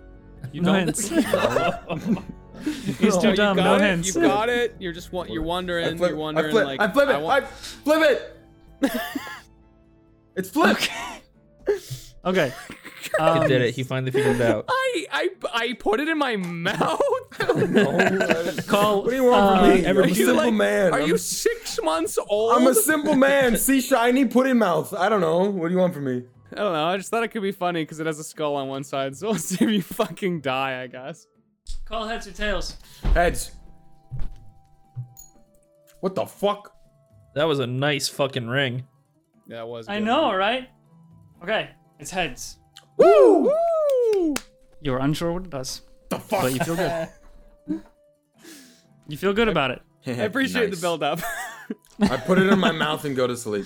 [0.51, 1.09] You no hands.
[1.11, 1.17] No.
[2.63, 3.57] He's No, too oh, you dumb.
[3.57, 4.15] got No it, hands.
[4.15, 4.75] You got it.
[4.79, 5.97] You're just wa- you're wondering.
[5.97, 7.13] flip, you're I wondering flip, like I flip it.
[7.13, 8.21] I I, want- flip
[8.81, 9.01] it.
[10.35, 10.89] it's flipped.
[12.23, 12.53] Okay.
[13.01, 13.73] He Um, did it.
[13.73, 14.65] He finally figured it out.
[14.69, 17.01] I I I put it in my mouth.
[18.67, 19.01] Call.
[19.01, 19.87] What do you want uh, from me?
[19.87, 20.93] I'm a simple like- man.
[20.93, 22.53] Are I'm, you six months old?
[22.53, 23.57] I'm a simple man.
[23.57, 24.93] See shiny, put in mouth.
[24.93, 25.49] I don't know.
[25.49, 26.23] What do you want from me?
[26.53, 26.85] I don't know.
[26.89, 29.15] I just thought it could be funny because it has a skull on one side,
[29.17, 30.83] so let's see if you fucking die.
[30.83, 31.25] I guess.
[31.85, 32.77] Call heads or tails.
[33.15, 33.51] Heads.
[36.01, 36.71] What the fuck?
[37.33, 38.83] That was a nice fucking ring.
[39.47, 39.87] That was.
[39.87, 40.05] I good.
[40.05, 40.69] know, right?
[41.43, 42.57] Okay, it's heads.
[42.97, 43.51] Woo!
[44.81, 46.41] You're unsure what it does, The fuck?
[46.43, 47.09] but you feel good.
[49.07, 49.81] you feel good about it.
[50.07, 51.19] I appreciate the build up.
[51.99, 53.65] I put it in my mouth and go to sleep.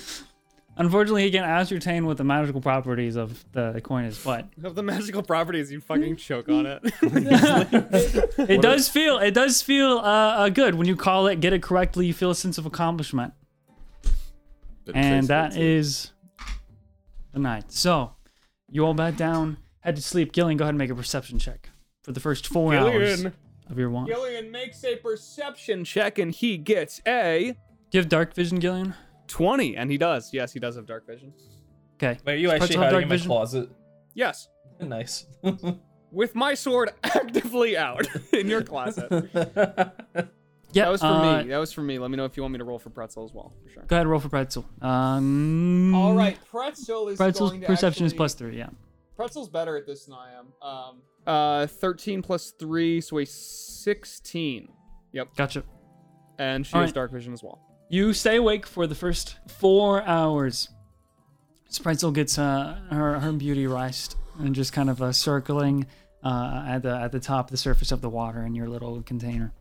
[0.77, 4.83] Unfortunately, he can't ascertain what the magical properties of the coin is, but of the
[4.83, 6.81] magical properties, you fucking choke on it.
[7.01, 11.61] it does feel it does feel uh, uh, good when you call it, get it
[11.61, 12.07] correctly.
[12.07, 13.33] You feel a sense of accomplishment,
[14.83, 16.11] Bit and that tasteful, is
[17.35, 17.71] the night.
[17.71, 18.13] So
[18.69, 20.31] you all back down, head to sleep.
[20.31, 21.69] Gillian, go ahead and make a perception check
[22.01, 23.25] for the first four hours
[23.69, 24.07] of your watch.
[24.07, 27.55] Gillian makes a perception check, and he gets a
[27.91, 28.95] Do you have dark vision, Gillian?
[29.27, 30.33] twenty, and he does.
[30.33, 31.33] Yes, he does have dark vision.
[32.01, 32.17] Okay.
[32.25, 33.27] Wait, are you Does actually Pretzel have hiding dark in my vision?
[33.29, 33.69] closet?
[34.13, 34.47] Yes,
[34.79, 35.25] Nice.
[36.11, 39.09] with my sword actively out in your closet.
[40.75, 41.49] Yeah, That was for uh, me.
[41.49, 41.97] That was for me.
[41.99, 43.83] Let me know if you want me to roll for pretzel as well, for sure.
[43.87, 44.65] Go ahead, roll for pretzel.
[44.81, 48.57] Um, All right, pretzel is Pretzel's going to perception is plus three.
[48.57, 48.69] Yeah.
[49.17, 50.67] Pretzel's better at this than I am.
[50.67, 54.69] Um, uh, thirteen plus three, so a sixteen.
[55.13, 55.35] Yep.
[55.37, 55.63] Gotcha.
[56.37, 56.95] And she All has right.
[56.95, 57.61] dark vision as well.
[57.89, 60.69] You stay awake for the first four hours.
[61.71, 65.85] Spritzel gets uh, her her beauty rest and just kind of uh, circling
[66.23, 69.01] uh, at the at the top of the surface of the water in your little
[69.03, 69.53] container,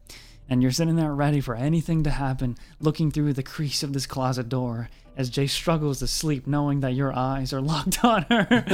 [0.49, 4.07] and you're sitting there ready for anything to happen, looking through the crease of this
[4.07, 8.47] closet door as Jay struggles to sleep, knowing that your eyes are locked on her.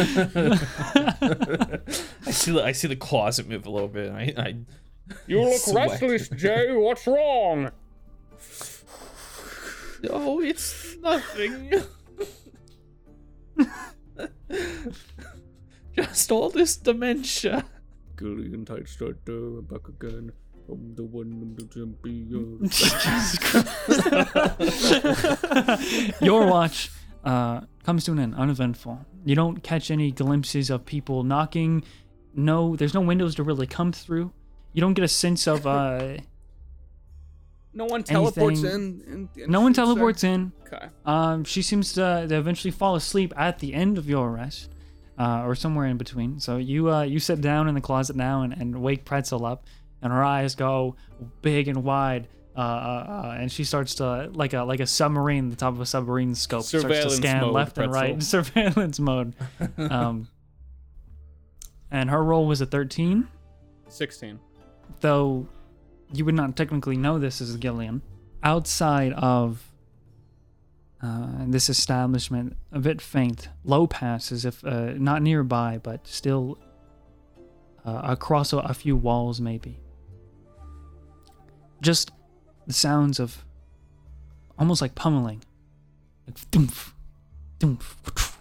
[2.27, 4.11] I see the I see the closet move a little bit.
[4.11, 4.55] I, I
[5.27, 5.91] You look Sweat.
[5.91, 6.75] restless, Jay.
[6.75, 7.71] What's wrong?
[10.09, 11.73] oh, it's nothing.
[15.95, 17.65] Just all this dementia.
[18.19, 20.33] Gillian Tidestrider, back again.
[20.73, 22.61] I'm the one, I'm the champion.
[26.21, 26.91] your watch
[27.25, 29.05] uh, comes to an end, uneventful.
[29.25, 31.85] You don't catch any glimpses of people knocking.
[32.35, 34.33] No, there's no windows to really come through.
[34.73, 35.67] You don't get a sense of.
[35.67, 36.19] Uh,
[37.73, 39.13] No one teleports Anything- in.
[39.13, 39.85] and- and no one shoots her?
[39.85, 40.51] teleports in.
[40.67, 40.87] Okay.
[41.07, 44.71] Um, she seems to, to eventually fall asleep at the end of your rest,
[45.17, 46.41] uh, or somewhere in between.
[46.41, 49.65] So you uh, you sit down in the closet now and, and wake Pretzel up,
[50.03, 50.97] and her eyes go
[51.43, 55.51] big and wide, uh, uh, uh, and she starts to like a like a submarine,
[55.51, 59.35] the top of a submarine scope, starts to scan left and right, surveillance mode.
[59.79, 60.29] Um,
[61.91, 63.27] and her roll was a thirteen,
[63.89, 64.39] 16.
[65.01, 65.49] though
[66.13, 68.03] you would not technically know this as Gillian.
[68.43, 69.71] Outside of
[71.03, 76.59] uh, this establishment, a bit faint, low pass as if uh, not nearby, but still
[77.85, 79.81] uh, across a, a few walls, maybe.
[81.81, 82.11] Just
[82.67, 83.45] the sounds of
[84.59, 85.43] almost like pummeling,
[86.27, 86.93] like doomph,
[87.59, 88.37] doomph,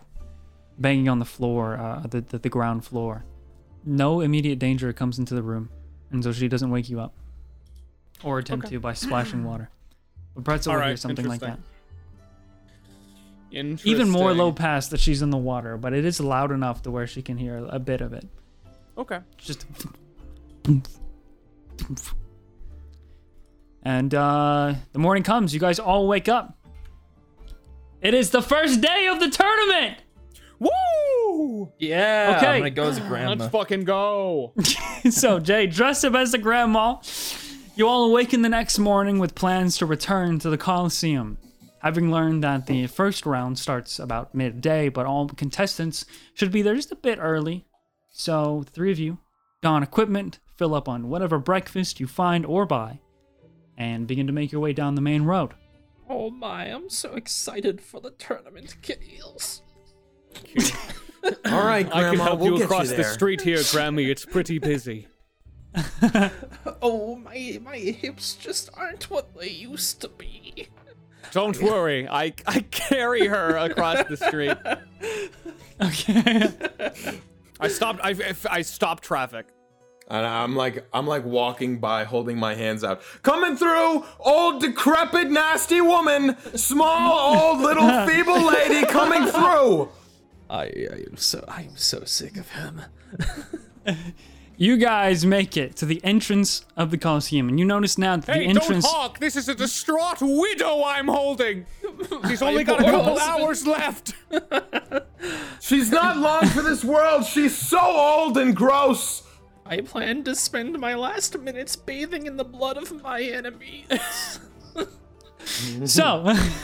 [0.77, 3.23] banging on the floor, uh, the, the the ground floor.
[3.85, 5.69] No immediate danger comes into the room,
[6.11, 7.13] and so she doesn't wake you up
[8.23, 8.75] or attempt Okay.
[8.75, 9.69] to by splashing water.
[10.35, 11.59] But Pretzel will hear something like that.
[13.51, 16.91] Even more low pass that she's in the water, but it is loud enough to
[16.91, 18.27] where she can hear a bit of it.
[18.97, 19.19] Okay.
[19.37, 19.65] Just.
[23.83, 25.53] And uh, the morning comes.
[25.53, 26.57] You guys all wake up.
[28.01, 29.97] It is the first day of the tournament.
[30.59, 31.71] Woo!
[31.79, 32.35] Yeah.
[32.37, 32.47] Okay.
[32.47, 34.53] I'm gonna go as a Let's fucking go.
[35.09, 36.97] so Jay, dressed up as a grandma,
[37.75, 41.37] you all awaken the next morning with plans to return to the Coliseum.
[41.79, 46.75] Having learned that the first round starts about midday, but all contestants should be there
[46.75, 47.65] just a bit early.
[48.11, 49.17] So the three of you
[49.61, 52.99] don equipment, fill up on whatever breakfast you find or buy,
[53.79, 55.53] and begin to make your way down the main road.
[56.07, 59.61] Oh my, I'm so excited for the tournament, Kales.
[61.45, 64.09] All right, I can help we'll you across you the street here, Grammy.
[64.09, 65.07] It's pretty busy.
[66.81, 70.67] Oh my, my hips just aren't what they used to be.
[71.31, 72.07] Don't worry.
[72.07, 74.57] I I carry her across the street.
[75.81, 76.51] Okay.
[77.61, 78.01] I stopped.
[78.03, 78.13] I,
[78.49, 79.47] I stopped traffic.
[80.09, 83.01] And I'm like, I'm like walking by, holding my hands out.
[83.21, 89.89] Coming through, old decrepit, nasty woman, small, old, little, feeble lady coming through.
[90.49, 92.81] I, I am so, I am so sick of him.
[94.57, 98.33] you guys make it to the entrance of the Coliseum, and you notice now that
[98.33, 98.85] Hey, the entrance.
[98.85, 99.19] don't honk!
[99.19, 101.67] This is a distraught widow I'm holding.
[102.27, 103.43] She's only got a couple husband.
[103.43, 104.13] hours left.
[105.61, 107.25] She's not long for this world.
[107.25, 109.21] She's so old and gross.
[109.69, 114.39] I plan to spend my last minutes bathing in the blood of my enemies.
[115.85, 116.25] So,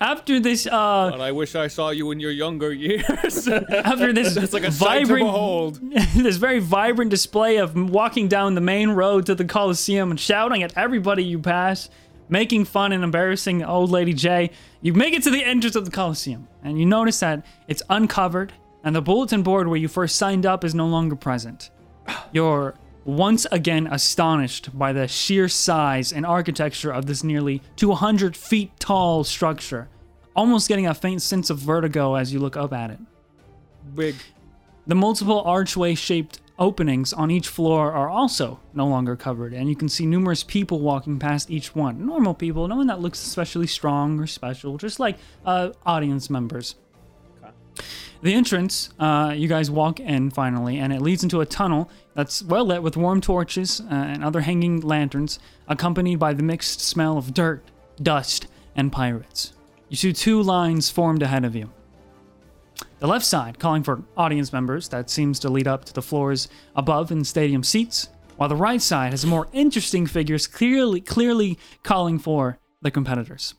[0.00, 3.46] after this, uh, But I wish I saw you in your younger years.
[3.48, 5.80] after this It's like a sight to vibrant, behold.
[6.16, 10.62] this very vibrant display of walking down the main road to the Coliseum and shouting
[10.62, 11.90] at everybody you pass,
[12.28, 15.90] making fun and embarrassing old lady J, you make it to the entrance of the
[15.90, 20.46] Coliseum, and you notice that it's uncovered, and the bulletin board where you first signed
[20.46, 21.70] up is no longer present.
[22.32, 28.70] You're once again astonished by the sheer size and architecture of this nearly 200 feet
[28.78, 29.88] tall structure,
[30.36, 32.98] almost getting a faint sense of vertigo as you look up at it.
[33.94, 34.16] Big.
[34.86, 39.74] The multiple archway shaped openings on each floor are also no longer covered, and you
[39.74, 42.06] can see numerous people walking past each one.
[42.06, 46.76] Normal people, no one that looks especially strong or special, just like uh, audience members.
[48.22, 52.42] The entrance, uh, you guys walk in finally, and it leads into a tunnel that's
[52.42, 57.16] well lit with warm torches uh, and other hanging lanterns, accompanied by the mixed smell
[57.16, 57.64] of dirt,
[58.02, 58.46] dust,
[58.76, 59.54] and pirates.
[59.88, 61.70] You see two lines formed ahead of you.
[62.98, 66.48] The left side, calling for audience members, that seems to lead up to the floors
[66.76, 72.18] above in stadium seats, while the right side has more interesting figures clearly clearly calling
[72.18, 73.54] for the competitors.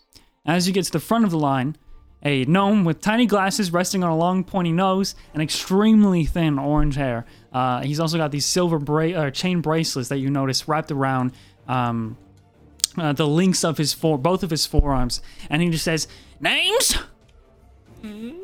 [0.45, 1.78] As you get to the front of the line,
[2.24, 6.95] a gnome with tiny glasses resting on a long pointy nose and extremely thin orange
[6.95, 7.26] hair.
[7.51, 11.32] Uh, he's also got these silver bra- uh, chain bracelets that you notice wrapped around
[11.67, 12.17] um,
[12.97, 16.07] uh, the links of his four, both of his forearms, and he just says,
[16.39, 16.97] "Names."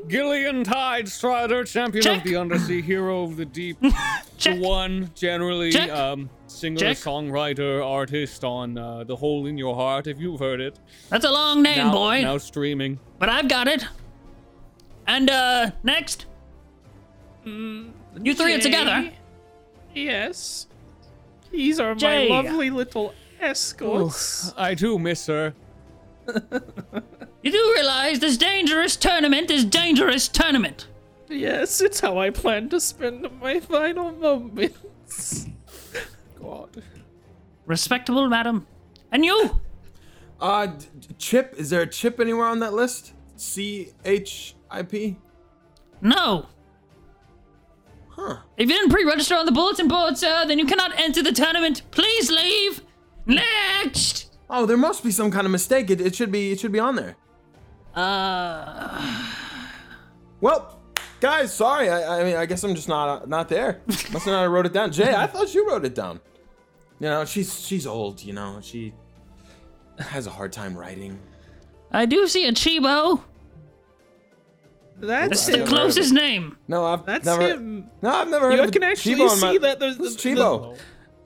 [0.07, 2.17] Gillian Tidestrider, champion Check.
[2.19, 3.79] of the undersea, hero of the deep.
[3.81, 6.97] the one, generally, um, singer, Check.
[6.97, 10.79] songwriter, artist on uh, The Hole in Your Heart, if you've heard it.
[11.09, 12.99] That's a long name, Now, boy, now streaming.
[13.19, 13.85] but I've got it.
[15.05, 16.25] And uh, next,
[17.45, 17.91] you
[18.33, 19.11] three are together.
[19.93, 20.67] Yes.
[21.51, 22.27] These are Jay.
[22.29, 24.53] my lovely little escorts.
[24.57, 25.53] I do miss her.
[27.43, 30.87] You do realize this dangerous tournament is dangerous tournament.
[31.29, 35.47] Yes, it's how I plan to spend my final moments.
[36.47, 36.81] God.
[37.65, 38.65] Respectable, madam.
[39.11, 39.59] And you?
[40.39, 41.55] Uh, d- d- Chip.
[41.57, 43.13] Is there a chip anywhere on that list?
[43.35, 45.17] C H I P.
[46.01, 46.45] No.
[48.09, 48.37] Huh.
[48.55, 51.81] If you didn't pre-register on the bulletin board, sir, then you cannot enter the tournament.
[51.91, 52.81] Please leave.
[53.25, 54.37] Next.
[54.49, 55.89] Oh, there must be some kind of mistake.
[55.89, 56.51] It, it should be.
[56.51, 57.15] It should be on there.
[57.93, 59.31] Uh,
[60.39, 60.79] Well,
[61.19, 61.89] guys, sorry.
[61.89, 63.81] I, I mean, I guess I'm just not uh, not there.
[63.87, 64.91] Must have not have wrote it down.
[64.91, 66.21] Jay, I thought you wrote it down.
[66.99, 68.23] You know, she's she's old.
[68.23, 68.93] You know, she
[69.99, 71.19] has a hard time writing.
[71.91, 73.21] I do see a Chibo.
[74.99, 76.57] That's That's the never heard of closest name.
[76.67, 77.41] No, I've That's never.
[77.41, 77.89] him.
[78.01, 79.97] No, I've never heard You of can a actually Chibo in my- see that there's
[79.97, 80.75] the- Chibo?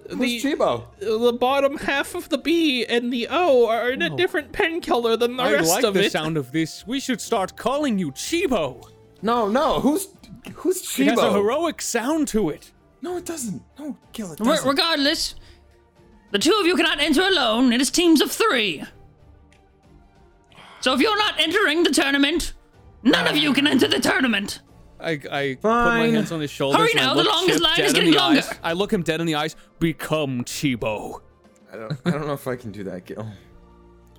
[0.07, 0.83] The, Who's Chibo?
[0.99, 4.17] the bottom half of the B and the O are in a oh.
[4.17, 5.99] different pen color than the I rest like of it.
[5.99, 6.85] I like the sound of this.
[6.85, 8.89] We should start calling you Chibo.
[9.21, 9.79] No, no.
[9.79, 10.09] Who's
[10.55, 10.99] who's Chibo?
[10.99, 12.73] It has a heroic sound to it.
[13.01, 13.63] No, it doesn't.
[13.79, 14.39] No, kill it.
[14.39, 14.67] Doesn't.
[14.67, 15.35] regardless,
[16.31, 17.73] the two of you cannot enter alone.
[17.73, 18.83] It is teams of three.
[20.79, 22.53] So if you're not entering the tournament,
[23.03, 24.61] none of you can enter the tournament.
[24.99, 26.13] I, I put my Fine.
[26.13, 26.79] hands on his shoulders.
[26.79, 28.39] Hurry and I now, the look longest Chip line dead is in getting the longer.
[28.39, 28.59] eyes.
[28.63, 29.55] I look him dead in the eyes.
[29.79, 31.21] Become Chibo.
[31.73, 31.97] I don't.
[32.05, 33.25] I don't know if I can do that, Gil.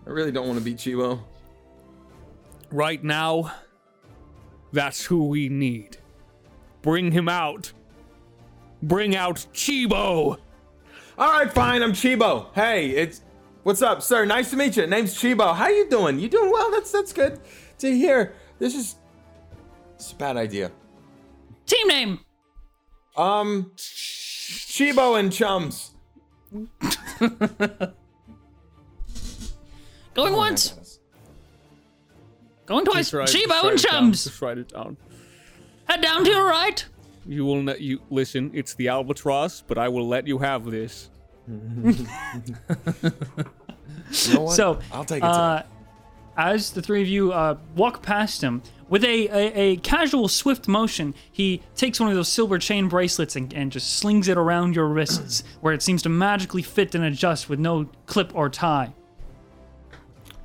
[0.06, 1.20] I really don't want to beat Chibo.
[2.70, 3.52] Right now,
[4.72, 5.98] that's who we need.
[6.80, 7.72] Bring him out.
[8.82, 10.38] Bring out Chibo.
[11.18, 11.82] All right, fine.
[11.82, 12.46] I'm Chibo.
[12.54, 13.20] Hey, it's
[13.62, 14.24] what's up, sir?
[14.24, 14.86] Nice to meet you.
[14.86, 15.54] Name's Chibo.
[15.54, 16.18] How you doing?
[16.18, 16.70] You doing well?
[16.70, 17.38] That's that's good
[17.78, 18.34] to hear.
[18.58, 18.96] This is
[19.94, 20.72] it's a bad idea.
[21.66, 22.20] Team name.
[23.16, 25.90] Um, Chibo and chums.
[30.14, 30.98] Going once,
[32.66, 33.10] going twice.
[33.10, 34.24] Just write- just Chibo write and chums.
[34.24, 34.98] Just write it down.
[35.86, 36.84] Head down to your right.
[37.26, 37.80] You will not.
[37.80, 38.50] You listen.
[38.54, 41.10] It's the albatross, but I will let you have this.
[44.28, 44.54] You know what?
[44.56, 45.26] So, I'll take it.
[45.26, 45.62] uh,
[46.36, 50.68] as the three of you uh, walk past him, with a, a, a casual, swift
[50.68, 54.76] motion, he takes one of those silver chain bracelets and, and just slings it around
[54.76, 58.92] your wrists, where it seems to magically fit and adjust with no clip or tie.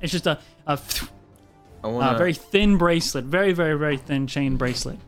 [0.00, 0.38] It's just a
[1.88, 4.98] want to very thin bracelet, very, very, very thin chain bracelet.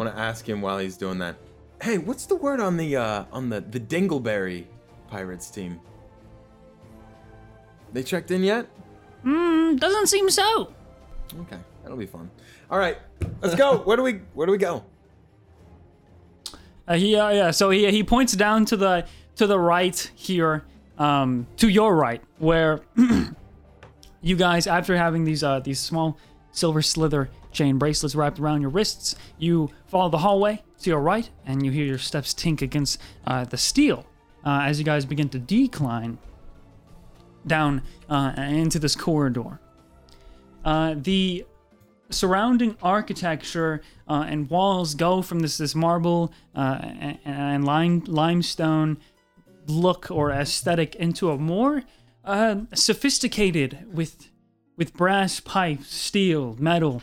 [0.00, 1.36] Want to ask him while he's doing that.
[1.82, 4.64] Hey, what's the word on the uh on the the Dingleberry
[5.08, 5.78] Pirates team?
[7.92, 8.64] They checked in yet?
[9.24, 10.72] Hmm, doesn't seem so.
[11.40, 12.30] Okay, that'll be fun.
[12.70, 12.96] All right,
[13.42, 13.76] let's go.
[13.84, 14.86] where do we where do we go?
[16.88, 20.64] Uh, he, uh, yeah, so he, he points down to the to the right here,
[20.96, 22.80] um, to your right, where
[24.22, 26.16] you guys, after having these uh, these small
[26.52, 31.28] silver slither chain bracelets wrapped around your wrists, you follow the hallway to your right,
[31.46, 34.06] and you hear your steps tink against uh, the steel
[34.44, 36.18] uh, as you guys begin to decline
[37.46, 39.60] down uh, into this corridor.
[40.64, 41.44] Uh, the
[42.10, 48.98] surrounding architecture uh, and walls go from this this marble uh, and, and lime, limestone
[49.66, 51.84] look or aesthetic into a more
[52.74, 54.30] sophisticated with
[54.80, 57.02] with brass pipes, steel, metal.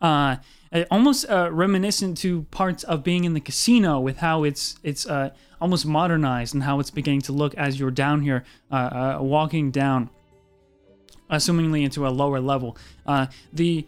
[0.00, 0.38] Uh,
[0.72, 5.06] uh, almost uh, reminiscent to parts of being in the casino with how it's it's
[5.06, 5.30] uh,
[5.60, 9.70] almost modernized and how it's beginning to look as you're down here uh, uh, walking
[9.70, 10.10] down
[11.30, 12.76] assumingly into a lower level.
[13.52, 13.86] The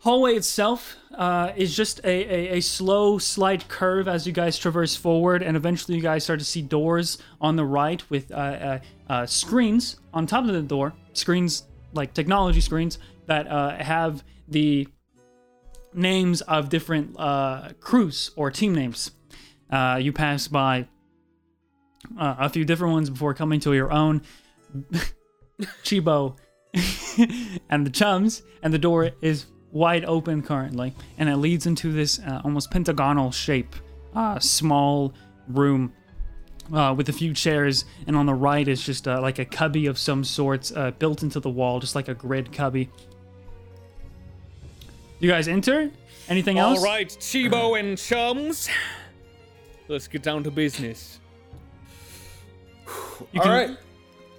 [0.00, 4.94] hallway itself uh, is just a, a, a slow, slight curve as you guys traverse
[4.96, 8.78] forward, and eventually you guys start to see doors on the right with uh, uh,
[9.08, 14.86] uh, screens on top of the door, screens like technology screens that uh, have the
[15.94, 19.10] names of different uh, crews or team names.
[19.70, 20.86] Uh, you pass by
[22.18, 24.22] uh, a few different ones before coming to your own.
[25.82, 26.36] Chibo
[27.70, 32.20] and the chums, and the door is wide open currently, and it leads into this
[32.20, 33.74] uh, almost pentagonal shape,
[34.38, 35.12] small
[35.48, 35.92] room
[36.72, 39.86] uh, with a few chairs, and on the right is just uh, like a cubby
[39.86, 42.90] of some sorts uh, built into the wall, just like a grid cubby.
[45.20, 45.90] You guys enter?
[46.28, 46.78] Anything else?
[46.78, 48.68] All right, Chibo and chums.
[49.88, 51.18] Let's get down to business.
[53.32, 53.76] You All can- right.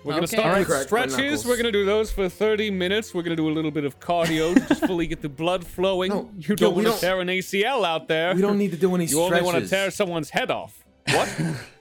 [0.06, 0.38] We're gonna Okay.
[0.38, 1.18] start with Crack my stretches.
[1.18, 1.46] knuckles.
[1.46, 3.14] We're gonna do those for 30 minutes.
[3.14, 6.10] We're gonna do a little bit of cardio to just fully get the blood flowing.
[6.12, 8.34] No, you yo, don't we want to don't- tear an ACL out there.
[8.34, 9.32] We don't need to do any You stretches.
[9.34, 10.86] only want to tear someone's head off.
[11.14, 11.36] What?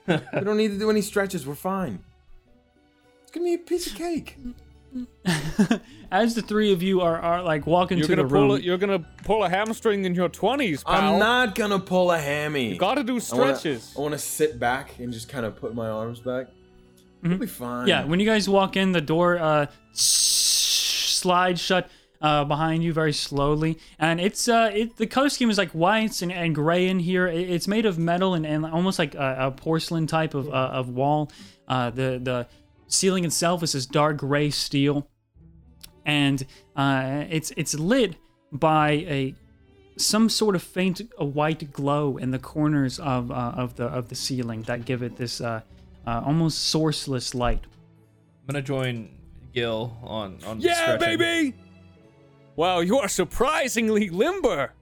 [0.33, 1.45] We don't need to do any stretches.
[1.45, 1.99] We're fine.
[3.21, 4.37] It's gonna be a piece of cake.
[6.11, 8.55] As the three of you are, are like walking You're to gonna the room, pull.
[8.55, 11.13] A, you're gonna pull a hamstring in your 20s, pal.
[11.13, 12.75] I'm not gonna pull a hammy.
[12.75, 13.93] Gotta do stretches.
[13.95, 16.47] I want to sit back and just kind of put my arms back.
[17.21, 17.85] We'll be fine.
[17.87, 21.87] Yeah, when you guys walk in, the door uh, slides shut
[22.21, 26.21] uh, behind you very slowly, and it's uh, it the color scheme is like whites
[26.21, 27.27] and, and gray in here.
[27.27, 30.51] It- it's made of metal and, and almost like a, a porcelain type of uh,
[30.51, 31.31] of wall.
[31.67, 32.47] Uh, the the
[32.87, 35.07] ceiling itself is this dark gray steel,
[36.05, 36.45] and
[36.75, 38.15] uh, it's it's lit
[38.51, 39.35] by a
[39.97, 44.15] some sort of faint white glow in the corners of uh, of the of the
[44.15, 45.61] ceiling that give it this uh,
[46.07, 47.63] uh, almost sourceless light.
[48.47, 49.09] I'm gonna join
[49.53, 51.17] Gil on on yeah, stretching.
[51.17, 51.55] baby.
[52.59, 54.73] Wow, you are surprisingly limber.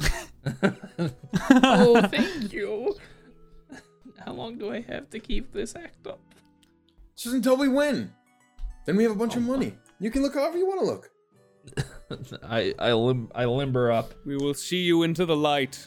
[1.50, 2.96] oh, thank you.
[4.24, 6.20] How long do I have to keep this act up?
[7.16, 8.10] Just until we win.
[8.86, 9.74] Then we have a bunch of oh, money.
[10.00, 12.40] You can look however you want to look.
[12.44, 14.14] I I lim- I limber up.
[14.24, 15.86] We will see you into the light.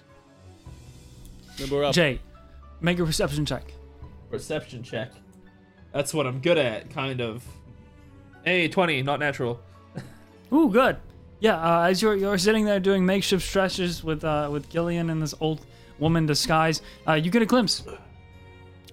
[1.59, 1.95] Limber up.
[1.95, 2.19] Jay,
[2.81, 3.73] make a perception check.
[4.29, 5.11] Perception check.
[5.91, 7.43] That's what I'm good at, kind of.
[8.45, 9.59] Hey, 20, not natural.
[10.53, 10.97] Ooh, good.
[11.41, 15.19] Yeah, uh, as you're you're sitting there doing makeshift stretches with uh, with Gillian in
[15.19, 15.65] this old
[15.97, 17.83] woman disguise, uh, you get a glimpse.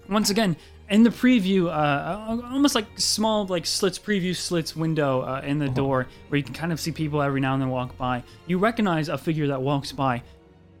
[0.09, 0.57] Once again,
[0.89, 5.69] in the preview, uh, almost like small like slits preview slits window uh, in the
[5.69, 8.23] door where you can kind of see people every now and then walk by.
[8.47, 10.23] You recognize a figure that walks by,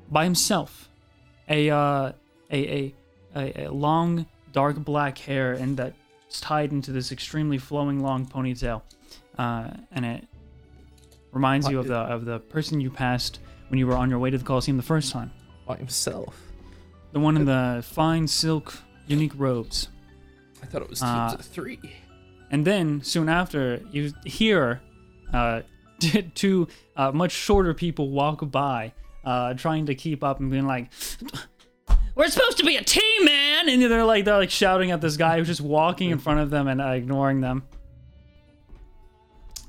[0.09, 0.89] by himself,
[1.47, 2.13] a uh,
[2.51, 2.95] a, a
[3.35, 8.81] a a long dark black hair and that's tied into this extremely flowing long ponytail,
[9.37, 10.27] uh, and it
[11.31, 14.29] reminds you of the of the person you passed when you were on your way
[14.29, 15.31] to the Coliseum the first time.
[15.67, 16.35] By himself.
[17.11, 18.73] The one in the fine silk,
[19.07, 19.89] unique robes.
[20.61, 21.79] I thought it was teams Uh, of three.
[22.51, 24.81] And then soon after, you hear
[25.33, 25.61] uh,
[26.35, 30.89] two uh, much shorter people walk by, uh, trying to keep up and being like,
[32.15, 35.17] "We're supposed to be a team, man!" And they're like they're like shouting at this
[35.17, 37.63] guy who's just walking in front of them and uh, ignoring them.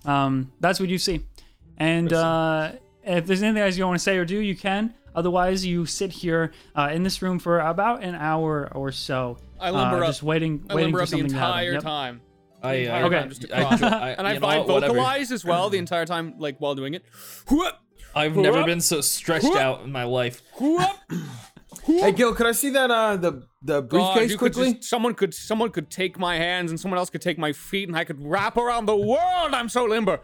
[0.05, 1.21] Um, that's what you see.
[1.81, 2.73] And uh,
[3.03, 4.95] if there's anything else you want to say or do, you can.
[5.15, 9.71] Otherwise, you sit here uh, in this room for about an hour or so, I
[9.71, 10.07] limber uh, up.
[10.07, 11.83] just waiting, I waiting limber for up the something to entire Yep.
[11.83, 12.21] time.
[12.63, 13.19] I, entire uh, Okay.
[13.19, 14.93] time, just I- I- and I, you know whatever.
[14.95, 17.05] vocalize as well the entire time, like while doing it.
[18.15, 19.57] I've never been so stretched Whoop.
[19.57, 20.43] out in my life.
[21.87, 24.75] Hey, Gil, could I see that uh the the God, briefcase could quickly?
[24.75, 27.89] just- someone could someone could take my hands and someone else could take my feet
[27.89, 29.55] and I could wrap around the world.
[29.55, 30.21] I'm so limber.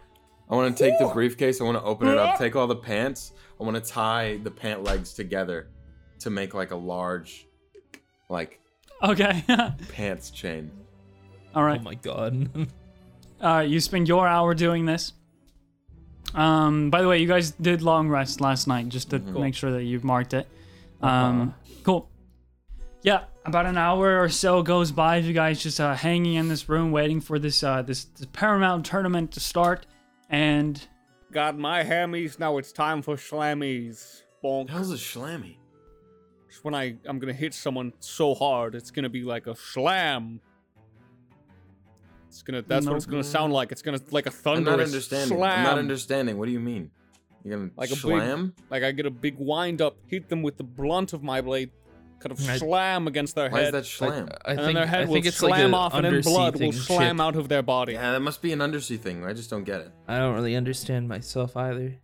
[0.49, 1.59] I want to take the briefcase.
[1.59, 2.37] I want to open it up.
[2.37, 3.33] Take all the pants.
[3.59, 5.67] I want to tie the pant legs together
[6.19, 7.47] to make like a large,
[8.29, 8.59] like
[9.03, 9.43] Okay.
[9.93, 10.71] pants chain.
[11.53, 11.79] All right.
[11.79, 12.67] Oh my god.
[13.39, 15.13] Uh, you spend your hour doing this.
[16.33, 19.71] Um, by the way, you guys did long rest last night, just to make sure
[19.71, 20.47] that you've marked it.
[21.03, 22.09] Um, cool.
[23.03, 25.17] Yeah, about an hour or so goes by.
[25.17, 28.87] You guys just uh, hanging in this room, waiting for this uh, this, this Paramount
[28.87, 29.85] tournament to start,
[30.29, 30.87] and
[31.29, 32.39] Got my hammies.
[32.39, 34.21] Now it's time for slammies.
[34.43, 34.69] Bonk.
[34.69, 35.57] How's a slammy?
[36.47, 40.39] It's when I I'm gonna hit someone so hard, it's gonna be like a slam.
[42.29, 42.61] It's gonna.
[42.61, 43.71] That's what it's gonna sound like.
[43.73, 45.37] It's gonna like a I'm thunderous not understanding.
[45.37, 45.57] slam.
[45.59, 46.37] I'm not understanding.
[46.37, 46.91] What do you mean?
[47.43, 48.53] You're gonna Like a big- slam?
[48.69, 51.71] Like I get a big wind up, hit them with the blunt of my blade,
[52.19, 54.29] kind of I- slam against their Why is head, that slam?
[54.45, 56.21] I and think, then their I head will think it's slam like off, and then
[56.21, 57.21] blood will slam Chip.
[57.25, 57.93] out of their body.
[57.93, 59.23] yeah, that must be an undersea thing.
[59.25, 59.91] I just don't get it.
[60.07, 61.95] I don't really understand myself either.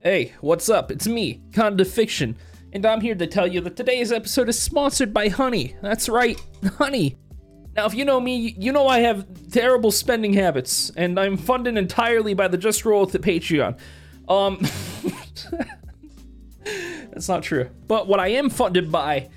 [0.00, 0.90] Hey, what's up?
[0.92, 2.36] It's me, Conda Fiction,
[2.72, 5.74] and I'm here to tell you that today's episode is sponsored by Honey.
[5.82, 6.40] That's right,
[6.78, 7.16] Honey.
[7.74, 11.76] Now, if you know me, you know I have terrible spending habits, and I'm funded
[11.76, 13.78] entirely by the Just Roll with the Patreon.
[14.28, 14.58] Um,
[17.12, 17.70] that's not true.
[17.86, 19.28] But what I am funded by,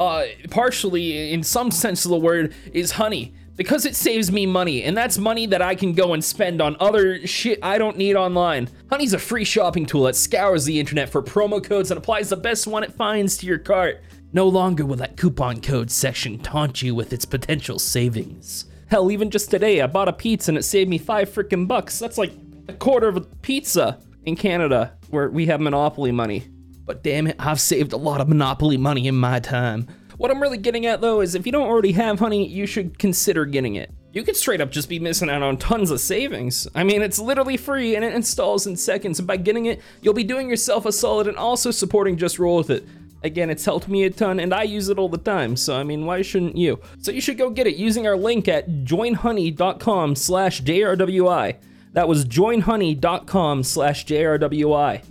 [0.00, 3.34] uh, partially in some sense of the word, is Honey.
[3.56, 6.78] Because it saves me money, and that's money that I can go and spend on
[6.80, 8.70] other shit I don't need online.
[8.88, 12.38] Honey's a free shopping tool that scours the internet for promo codes and applies the
[12.38, 14.02] best one it finds to your cart.
[14.32, 18.64] No longer will that coupon code section taunt you with its potential savings.
[18.86, 21.98] Hell, even just today, I bought a pizza and it saved me five freaking bucks.
[21.98, 22.32] That's like
[22.68, 26.46] a quarter of a pizza in Canada, where we have Monopoly money.
[26.90, 29.86] But damn it, I've saved a lot of Monopoly money in my time.
[30.16, 32.98] What I'm really getting at though is if you don't already have Honey, you should
[32.98, 33.92] consider getting it.
[34.12, 36.66] You could straight up just be missing out on tons of savings.
[36.74, 40.14] I mean, it's literally free and it installs in seconds, and by getting it, you'll
[40.14, 42.88] be doing yourself a solid and also supporting Just Roll With It.
[43.22, 45.84] Again, it's helped me a ton and I use it all the time, so I
[45.84, 46.80] mean, why shouldn't you?
[46.98, 51.54] So you should go get it using our link at joinhoney.com slash JRWI.
[51.92, 55.04] That was joinhoney.com slash JRWI.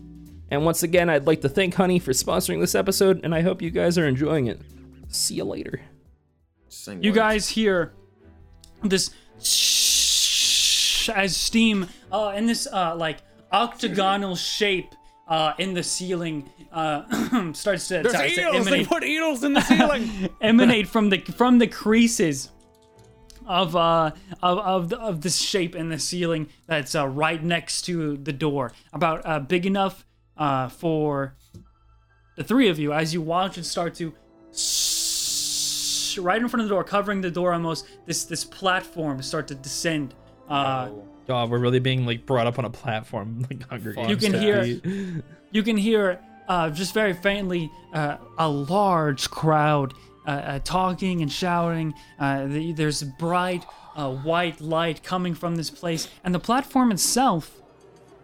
[0.52, 3.62] And once again, I'd like to thank Honey for sponsoring this episode, and I hope
[3.62, 4.60] you guys are enjoying it.
[5.10, 5.82] See you later.
[6.70, 7.18] Sing You words.
[7.18, 7.94] guys hear
[8.84, 13.18] this shh as steam uh, in this uh, like
[13.52, 14.94] octagonal shape
[15.28, 18.66] uh, in the ceiling uh, starts to, There's to- to eels.
[18.70, 20.30] They put eels in the ceiling.
[20.42, 22.50] emanate from the from the creases
[23.48, 24.12] of uh
[24.44, 28.34] of of, the, of this shape in the ceiling that's uh, right next to the
[28.34, 30.06] door, about uh, big enough
[30.40, 31.36] uh, for
[32.36, 34.14] the three of you as you watch and start to
[36.22, 37.86] right in front of the door, covering the door almost.
[38.06, 40.16] This this platform start to descend.
[40.50, 40.90] Uh,
[41.28, 44.10] God, we're really being like brought up on a platform like Hunger Games.
[44.10, 49.94] You can hear- you can hear uh, just very faintly uh, a large crowd
[50.28, 51.94] uh, uh, talking and shouting.
[52.20, 53.66] Uh, the, there's bright
[53.96, 57.62] uh, white light coming from this place, and the platform itself,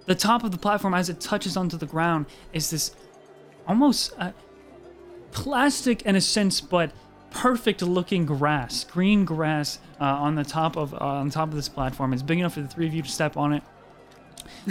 [0.05, 2.95] the top of the platform as it touches onto the ground, is this
[3.67, 4.31] almost uh,
[5.31, 6.91] plastic in a sense, but
[7.31, 11.69] perfect looking grass, green grass uh, on the top of uh, on top of this
[11.69, 12.13] platform.
[12.13, 13.63] It's big enough for the three of you to step on it.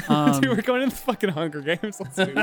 [0.09, 2.01] Um, Dude, we're going into the fucking Hunger Games.
[2.01, 2.35] Let's do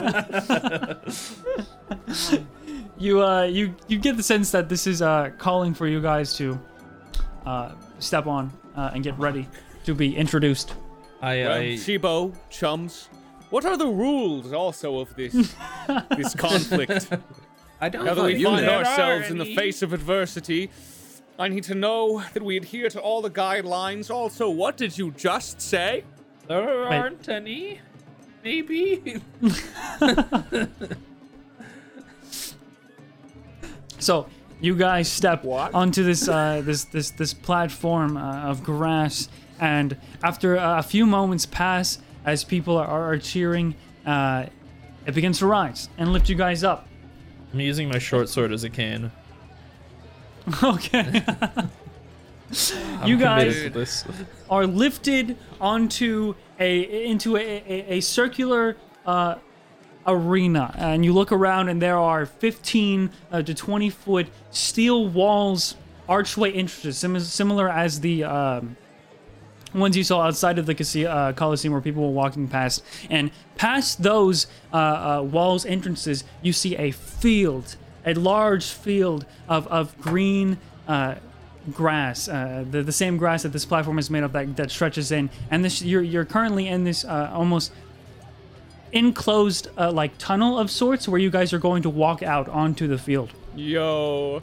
[2.07, 2.39] this.
[2.97, 6.33] you uh you you get the sense that this is uh calling for you guys
[6.37, 6.59] to
[7.45, 9.47] uh step on uh, and get ready
[9.85, 10.75] to be introduced.
[11.22, 13.09] I, Well, I Shibo, chums,
[13.49, 15.34] what are the rules also of this
[16.17, 17.07] this conflict?
[17.80, 20.69] I don't Now that we find ourselves in the face of adversity,
[21.39, 24.09] I need to know that we adhere to all the guidelines.
[24.09, 26.03] Also, what did you just say?
[26.47, 27.80] there aren't any.
[28.43, 29.22] Maybe.
[33.99, 34.26] So
[34.59, 35.74] you guys step What?
[35.74, 39.30] onto this uh, this this this platform uh, of grass,
[39.62, 44.47] and after a few moments pass, as people are, are cheering, uh,
[45.05, 46.88] it begins to rise and lift you guys up.
[47.53, 49.12] I'm using my short sword as a cane.
[50.64, 51.24] okay.
[53.05, 54.03] You guys-
[54.49, 59.36] are lifted onto a into a, a, a circular uh,
[60.05, 65.76] arena, and you look around, and there are 15 uh, to 20 foot steel walls,
[66.09, 68.26] archway entrances, sim- similar as the.
[68.26, 68.76] Um,
[69.74, 72.84] ones you saw outside of the casi- uh, Coliseum where people were walking past.
[73.09, 79.67] And past those uh, uh, walls, entrances, you see a field, a large field of,
[79.67, 80.57] of green
[80.88, 81.15] uh,
[81.72, 85.11] grass, uh, the, the same grass that this platform is made of that, that stretches
[85.11, 85.30] in.
[85.49, 87.72] And this you're, you're currently in this almost
[88.91, 92.97] enclosed like tunnel of sorts where you guys are going to walk out onto the
[92.97, 93.32] field.
[93.55, 94.41] Yo.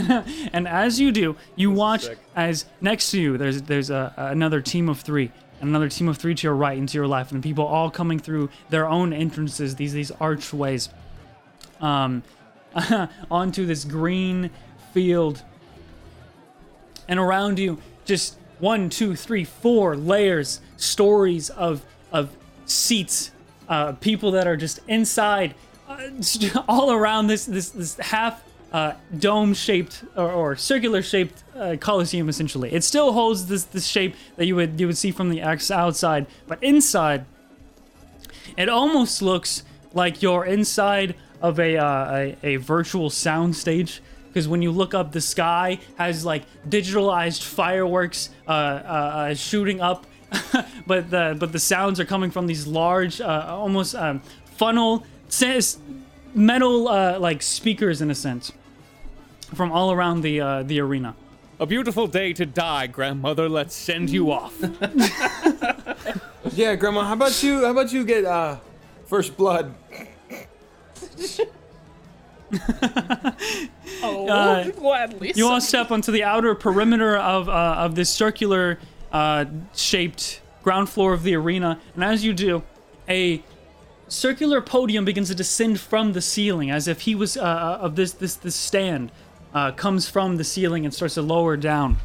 [0.52, 4.88] And as you do, you watch as next to you there's there's a, another team
[4.88, 5.30] of three,
[5.60, 7.90] and another team of three to your right and to your left, and people all
[7.90, 10.88] coming through their own entrances, these these archways,
[11.80, 12.22] um,
[13.30, 14.50] onto this green
[14.92, 15.42] field.
[17.08, 22.30] And around you, just one, two, three, four layers, stories of of
[22.66, 23.30] seats,
[23.68, 25.54] uh, people that are just inside,
[25.88, 26.08] uh,
[26.68, 28.42] all around this this this half
[28.72, 32.28] uh, dome shaped or, or circular shaped uh, coliseum.
[32.28, 35.42] Essentially, it still holds this this shape that you would you would see from the
[35.42, 37.24] outside, but inside,
[38.56, 44.02] it almost looks like you're inside of a uh, a, a virtual sound stage.
[44.28, 49.80] Because when you look up, the sky has like digitalized fireworks uh, uh, uh, shooting
[49.80, 50.06] up,
[50.86, 55.04] but the but the sounds are coming from these large, almost um, funnel
[56.32, 56.84] metal
[57.18, 58.52] like speakers in a sense
[59.54, 61.14] from all around the uh, the arena.
[61.58, 63.48] A beautiful day to die, grandmother.
[63.48, 64.54] Let's send you off.
[66.54, 67.04] Yeah, Grandma.
[67.04, 67.64] How about you?
[67.64, 68.56] How about you get uh,
[69.06, 69.72] first blood?
[74.02, 75.32] Oh, Uh, gladly.
[75.36, 78.78] You all step onto the outer perimeter of uh, of this circular
[79.12, 79.44] uh,
[79.74, 82.62] shaped ground floor of the arena, and as you do,
[83.08, 83.42] a
[84.08, 87.94] circular podium begins to descend from the ceiling, as if he was uh, uh, of
[87.96, 89.12] this this this stand
[89.54, 91.98] uh, comes from the ceiling and starts to lower down.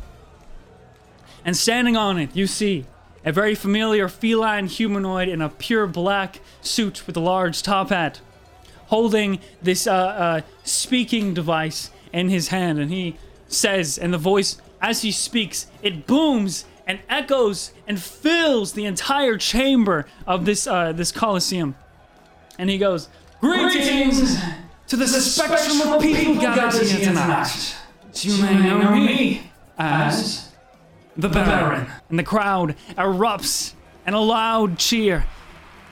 [1.44, 2.86] And standing on it, you see
[3.24, 8.20] a very familiar feline humanoid in a pure black suit with a large top hat,
[8.88, 13.18] holding this uh, uh, speaking device in his hand, and he
[13.48, 19.38] says, and the voice as he speaks, it booms and echoes and fills the entire
[19.38, 21.76] chamber of this uh, this coliseum.
[22.60, 23.10] And he goes,
[23.42, 24.38] "Greetings
[24.88, 27.76] to the, spectrum of people gathered here tonight.
[28.14, 30.52] You may know me as
[31.18, 33.74] the Baron." And the crowd erupts
[34.08, 35.26] in a loud cheer.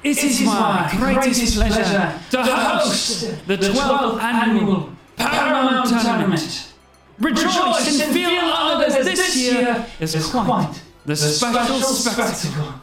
[0.03, 6.73] It is my greatest pleasure to host the 12th annual Paramount Tournament.
[7.19, 12.73] Rejoice and feel honored as this year is quite the special spectacle.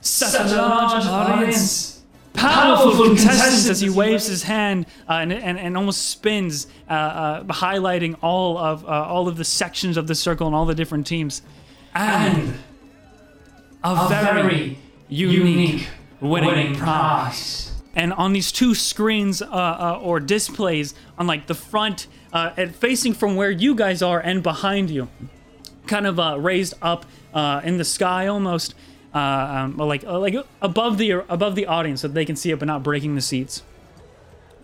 [0.00, 1.95] Such a large audience.
[2.36, 7.44] Powerful contestants as he waves his hand uh, and, and, and almost spins, uh, uh,
[7.44, 11.06] highlighting all of uh, all of the sections of the circle and all the different
[11.06, 11.42] teams,
[11.94, 12.54] and
[13.82, 14.78] a very
[15.08, 15.88] unique
[16.20, 17.72] winning prize.
[17.94, 22.74] And on these two screens uh, uh, or displays, on like the front uh, and
[22.74, 25.08] facing from where you guys are and behind you,
[25.86, 28.74] kind of uh, raised up uh, in the sky almost,
[29.16, 32.58] uh, um, like uh, like above the above the audience so they can see it
[32.58, 33.62] but not breaking the seats.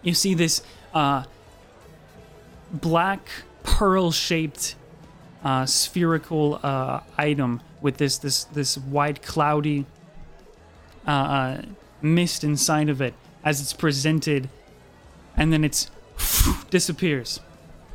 [0.02, 1.24] You see this uh,
[2.70, 3.30] black
[3.62, 4.74] pearl shaped
[5.42, 9.86] uh, spherical uh, item with this this this white cloudy
[11.06, 11.62] uh, uh,
[12.02, 14.50] mist inside of it as it's presented,
[15.34, 15.90] and then it's
[16.68, 17.40] disappears,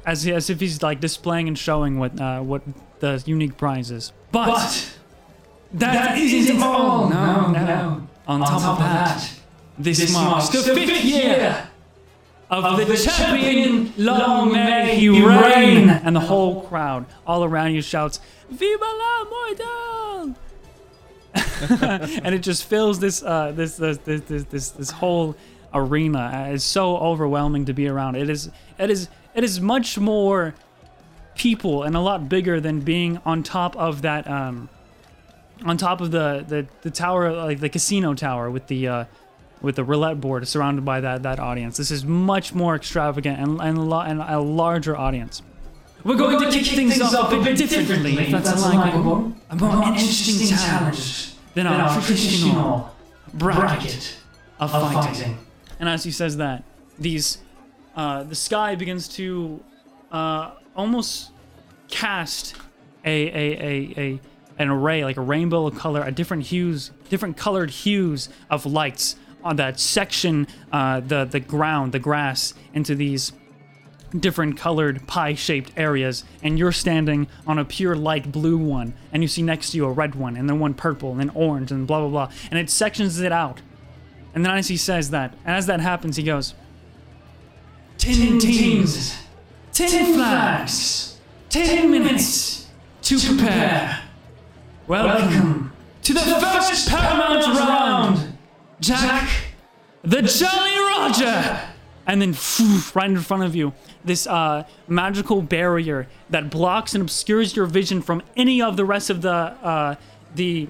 [0.07, 2.63] as as if he's like displaying and showing what what
[2.99, 4.11] the unique prize is.
[4.31, 4.96] But,
[5.74, 7.09] that isn't all.
[7.09, 8.07] No, no.
[8.28, 9.32] On, top, of that,
[9.78, 11.70] this, marks the fifth year
[12.49, 13.93] of, the, champion.
[13.97, 15.89] Long may he reign!
[15.89, 20.36] And the whole crowd all around you shouts, "Viva la Moidal!"
[22.24, 25.36] and it just fills this uh, this, this this this this this whole
[25.74, 26.20] arena.
[26.20, 28.15] Uh, It's so overwhelming to be around.
[28.15, 30.55] It is it is it is much more
[31.36, 34.70] people and a lot bigger than being on top of that um
[35.65, 39.05] on top of the the, the tower like the casino tower with the uh
[39.61, 41.77] with the roulette board surrounded by that that audience.
[41.77, 45.41] This is much more extravagant and and, and a larger audience.
[46.03, 49.33] We're going, to kick, things, off a bit differently, if that's likable.
[49.49, 52.95] A more interesting challenge than our traditional
[53.33, 54.17] bracket
[54.59, 55.37] of fighting.
[55.79, 56.63] And as he says that,
[56.97, 57.39] these
[57.95, 59.61] uh, the sky begins to
[60.11, 61.31] uh, almost
[61.89, 62.55] cast
[63.03, 64.19] a, a, a, a
[64.57, 69.15] an array, like a rainbow of color, a different hues, different colored hues of lights
[69.43, 73.31] on that section, uh, the the ground, the grass, into these
[74.17, 79.27] different colored pie-shaped areas, and you're standing on a pure light blue one, and you
[79.27, 81.87] see next to you a red one, and then one purple, and then orange, and
[81.87, 83.61] blah blah blah, and it sections it out.
[84.33, 86.53] And then as he says that, and as that happens, he goes,
[87.97, 89.17] Ten teams,
[89.71, 91.17] ten flags,
[91.49, 92.67] ten minutes
[93.03, 94.06] to prepare.
[94.88, 95.73] Welcome
[96.03, 98.38] to the first Paramount round,
[98.79, 99.29] Jack,
[100.01, 101.59] the Jolly Roger.
[102.05, 103.73] And then, phew, right in front of you,
[104.05, 109.09] this uh, magical barrier that blocks and obscures your vision from any of the rest
[109.09, 109.95] of the uh,
[110.35, 110.69] the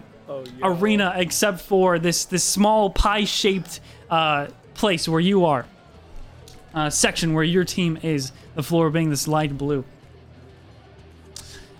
[0.63, 5.67] arena, except for this this small pie-shaped uh, place where you are,
[6.73, 8.31] uh, section where your team is.
[8.55, 9.85] The floor being this light blue.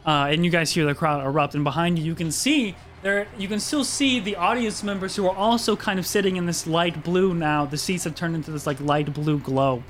[0.07, 3.27] Uh, and you guys hear the crowd erupt, and behind you, you can see there.
[3.37, 6.65] You can still see the audience members who are also kind of sitting in this
[6.65, 7.65] light blue now.
[7.65, 9.83] The seats have turned into this like light blue glow,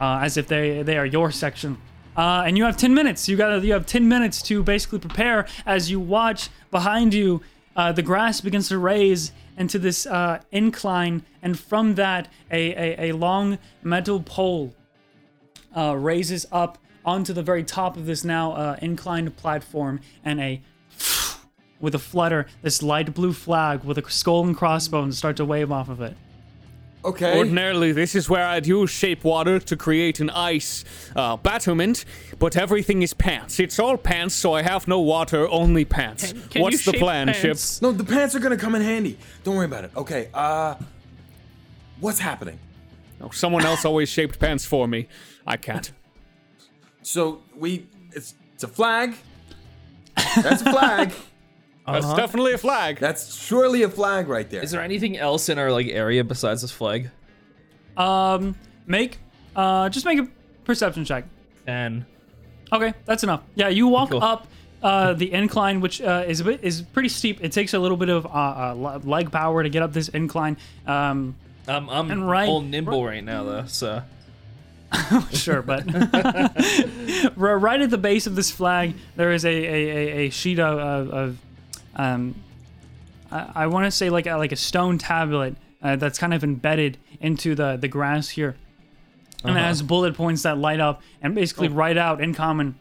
[0.00, 1.76] uh, as if they they are your section.
[2.16, 3.28] Uh, and you have 10 minutes.
[3.28, 7.42] You got you have 10 minutes to basically prepare as you watch behind you.
[7.76, 13.10] Uh, the grass begins to raise into this uh, incline, and from that, a, a,
[13.10, 14.74] a long metal pole
[15.76, 16.78] uh, raises up
[17.08, 20.60] onto the very top of this now uh, inclined platform, and a
[21.80, 25.72] with a flutter, this light blue flag with a skull and crossbones start to wave
[25.72, 26.16] off of it.
[27.04, 27.38] Okay.
[27.38, 30.84] Ordinarily, this is where I'd use shape water to create an ice
[31.14, 32.04] uh, battlement,
[32.38, 33.60] but everything is pants.
[33.60, 36.34] It's all pants, so I have no water, only pants.
[36.50, 37.76] Can What's the plan, pants?
[37.76, 37.82] Ship?
[37.82, 39.16] No, the pants are gonna come in handy.
[39.44, 39.92] Don't worry about it.
[39.96, 40.28] Okay.
[40.34, 40.74] Uh,
[42.00, 42.58] what's happening?
[43.20, 45.08] No, someone else always shaped pants for me.
[45.46, 45.92] I can't.
[47.08, 49.14] So we, it's it's a flag.
[50.36, 51.12] That's a flag.
[51.86, 52.16] That's Uh-huh.
[52.16, 52.98] definitely a flag.
[52.98, 54.62] That's surely a flag right there.
[54.62, 57.10] Is there anything else in our like area besides this flag?
[57.96, 58.56] Um,
[58.86, 59.20] make
[59.56, 60.28] uh, just make a
[60.64, 61.24] perception check.
[61.66, 62.04] And
[62.70, 63.40] Okay, that's enough.
[63.54, 64.22] Yeah, you walk Cool.
[64.22, 64.46] up
[64.82, 67.42] uh, the incline, which uh, is a bit is pretty steep.
[67.42, 70.08] It takes a little bit of uh, uh, le- leg power to get up this
[70.10, 70.58] incline.
[70.86, 71.36] Um,
[71.66, 74.02] I'm I'm And right- all nimble right now though, so
[75.32, 75.84] sure, but
[77.36, 80.78] right at the base of this flag, there is a a, a, a sheet of,
[80.78, 81.38] of, of
[81.96, 82.34] um,
[83.30, 86.42] I, I want to say like a, like a stone tablet uh, that's kind of
[86.42, 88.56] embedded into the the grass here,
[89.44, 92.78] and it has bullet points that light up and basically write out in common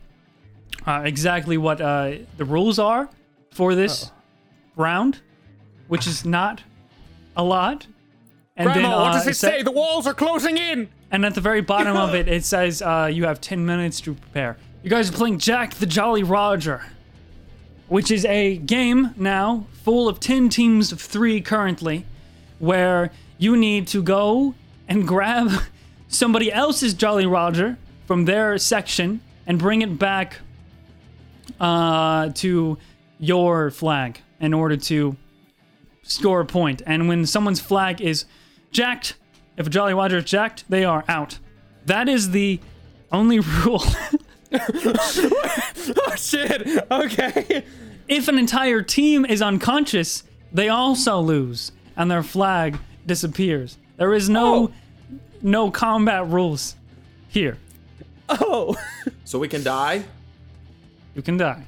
[0.86, 3.10] uh, exactly what uh, the rules are
[3.52, 4.12] for this
[4.76, 5.20] round,
[5.88, 6.64] which is not
[7.36, 7.88] a lot.
[8.56, 9.64] And Grandma, what uh, does it se- say?
[9.64, 10.90] The walls are closing in.
[11.12, 14.14] And at the very bottom of it, it says uh, you have 10 minutes to
[14.14, 14.58] prepare.
[14.84, 16.82] You guys are playing Jack the Jolly Roger,
[17.88, 22.06] which is a game now full of 10 teams of three currently,
[22.60, 24.54] where you need to go
[24.88, 25.52] and grab
[26.08, 30.38] somebody else's Jolly Roger from their section and bring it back
[31.60, 32.78] uh, to
[33.20, 35.16] your flag in order to
[36.04, 36.82] score a point.
[36.86, 38.26] And when someone's flag is
[38.72, 39.16] jacked,
[39.58, 41.40] if a Jolly Roger is jacked, they are out.
[41.86, 42.60] That is the
[43.12, 43.84] only rule.
[46.06, 46.66] Oh shit.
[46.90, 47.64] Okay.
[48.08, 53.78] if an entire team is unconscious, they also lose and their flag disappears.
[53.98, 54.74] There is no oh.
[55.42, 56.76] no combat rules
[57.28, 57.58] here.
[58.30, 58.76] Oh.
[59.26, 60.04] So we can die?
[61.16, 61.64] You can die.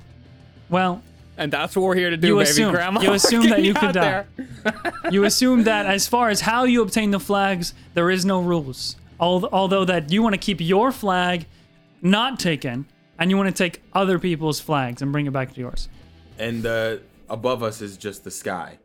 [0.69, 1.01] Well,
[1.39, 2.49] And that's what we're here to do, You baby.
[2.49, 3.01] assume- Grandma.
[3.01, 4.25] you assume that you me could die.
[4.65, 4.73] there.
[5.11, 8.97] you assume that as far as how you obtain the flags, there is no rules.
[9.21, 11.45] Although that you want to keep your flag
[12.01, 12.85] not taken,
[13.17, 15.89] and you want to take other people's flags and bring it back to yours.
[16.37, 16.97] And uh,
[17.29, 18.77] above us is just the sky.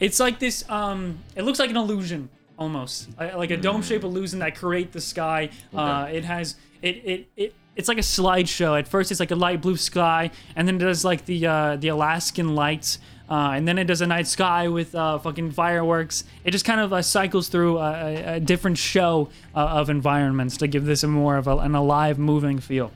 [0.00, 0.64] It's like this.
[0.68, 5.00] Um, it looks like an illusion almost, Uh, like a dome-shaped illusion that create the
[5.00, 5.50] sky.
[5.74, 7.54] Uh, it has it it it.
[7.80, 8.78] It's like a slideshow.
[8.78, 11.76] At first, it's like a light blue sky, and then it does like the uh,
[11.76, 12.98] the Alaskan lights,
[13.30, 16.24] uh, and then it does a night sky with uh, fucking fireworks.
[16.44, 20.58] It just kind of uh, cycles through a, a, a different show uh, of environments
[20.58, 22.92] to give this a more of a, an alive, moving feel.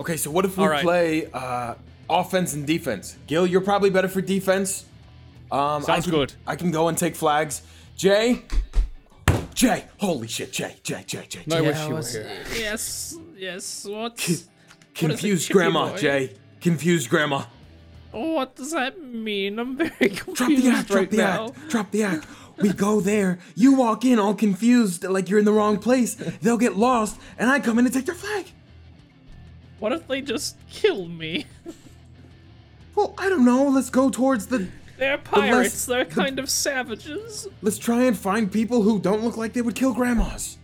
[0.00, 0.82] Okay, so what if we All right.
[0.82, 1.74] play uh,
[2.10, 3.16] offense and defense?
[3.28, 4.84] Gil, you're probably better for defense.
[5.52, 6.32] Um, I Sounds can- good.
[6.48, 7.62] I can go and take flags.
[7.96, 8.42] Jay?
[9.54, 9.84] Jay!
[9.98, 12.44] Holy shit, Jay, Jay, Jay, Jay, I wish you were here.
[12.58, 13.84] Yes, yes.
[13.84, 14.16] What?
[14.94, 15.96] Confused chippy grandma, boy?
[15.98, 16.34] Jay.
[16.60, 17.44] Confused grandma.
[18.12, 19.58] What does that mean?
[19.58, 20.36] I'm very confused.
[20.36, 21.46] Drop the act, drop the now.
[21.46, 22.26] act, drop the act.
[22.58, 26.14] We go there, you walk in all confused, like you're in the wrong place.
[26.14, 28.46] They'll get lost, and I come in and take their flag.
[29.78, 31.44] What if they just kill me?
[32.94, 33.68] Well, I don't know.
[33.68, 34.68] Let's go towards the.
[34.96, 35.84] They're less- pirates.
[35.84, 37.46] They're the- kind of savages.
[37.60, 40.56] Let's try and find people who don't look like they would kill grandmas.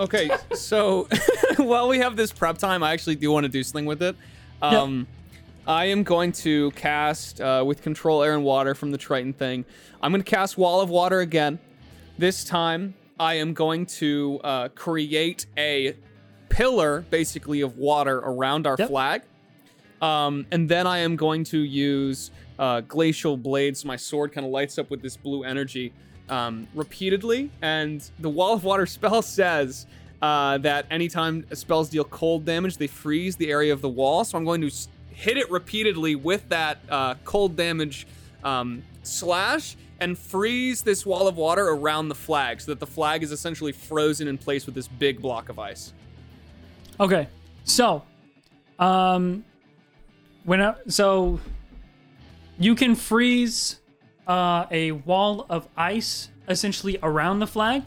[0.00, 1.06] Okay, so
[1.58, 4.16] while we have this prep time, I actually do want to do something with it.
[4.62, 5.06] Um,
[5.66, 9.66] I am going to cast uh, with control air and water from the Triton thing.
[10.02, 11.58] I'm going to cast Wall of Water again.
[12.16, 15.94] This time, I am going to uh, create a
[16.48, 18.88] pillar, basically, of water around our Yep.
[18.88, 19.22] flag.
[20.00, 23.84] Um, and then I am going to use uh, glacial blades.
[23.84, 25.92] My sword kind of lights up with this blue energy
[26.30, 27.50] um, repeatedly.
[27.60, 29.86] And the wall of water spell says
[30.22, 34.24] uh, that anytime spells deal cold damage, they freeze the area of the wall.
[34.24, 34.70] So I'm going to
[35.10, 38.06] hit it repeatedly with that uh, cold damage
[38.42, 43.22] um, slash and freeze this wall of water around the flag so that the flag
[43.22, 45.92] is essentially frozen in place with this big block of ice.
[46.98, 47.28] Okay,
[47.64, 48.02] so,
[48.78, 49.44] um,
[50.44, 51.38] when I, so
[52.58, 53.79] you can freeze
[54.30, 57.82] uh, a wall of ice essentially around the flag,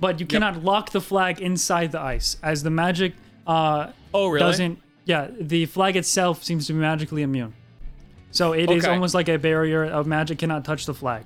[0.00, 3.12] but you cannot lock the flag inside the ice, as the magic
[3.46, 4.40] uh, Oh, really?
[4.40, 4.78] doesn't.
[5.04, 7.52] Yeah, the flag itself seems to be magically immune.
[8.30, 8.92] So it is Okay.
[8.92, 11.24] almost like a barrier of magic cannot touch the flag.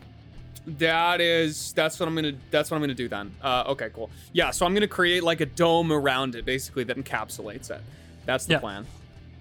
[0.67, 3.33] That is that's what I'm gonna that's what I'm gonna do then.
[3.43, 4.11] Uh, okay, cool.
[4.35, 7.81] Yeah, so I'm gonna create like a dome around it, basically that encapsulates it.
[8.27, 8.59] That's the Yeah.
[8.61, 8.87] plan.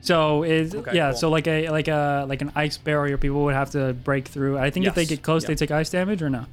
[0.02, 1.18] So is Okay, yeah, cool.
[1.18, 4.58] so like a like a like an ice barrier people would have to break through.
[4.58, 5.48] I think if they get close, yeah.
[5.50, 6.45] they take ice damage or no.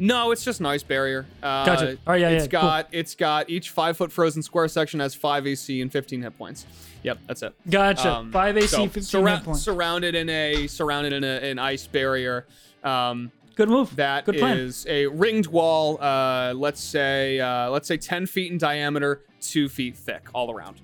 [0.00, 1.26] No, it's just an ice barrier.
[1.42, 1.90] Uh, Gotcha.
[2.06, 2.68] All right, yeah, It's yeah, cool.
[2.68, 6.38] got it's got each five foot frozen square section has five AC and 15 hit
[6.38, 6.66] points.
[7.02, 7.54] Yep, that's it.
[7.70, 8.12] Gotcha.
[8.12, 9.62] Um, Five AC, so, fifteen surra- hit points.
[9.62, 12.46] surrounded in a surrounded in a, an ice barrier.
[12.84, 13.94] Um, Good move.
[13.96, 14.58] That Good plan.
[14.58, 16.00] is a ringed wall.
[16.02, 20.80] Uh, let's say uh, let's say 10 feet in diameter, two feet thick all around.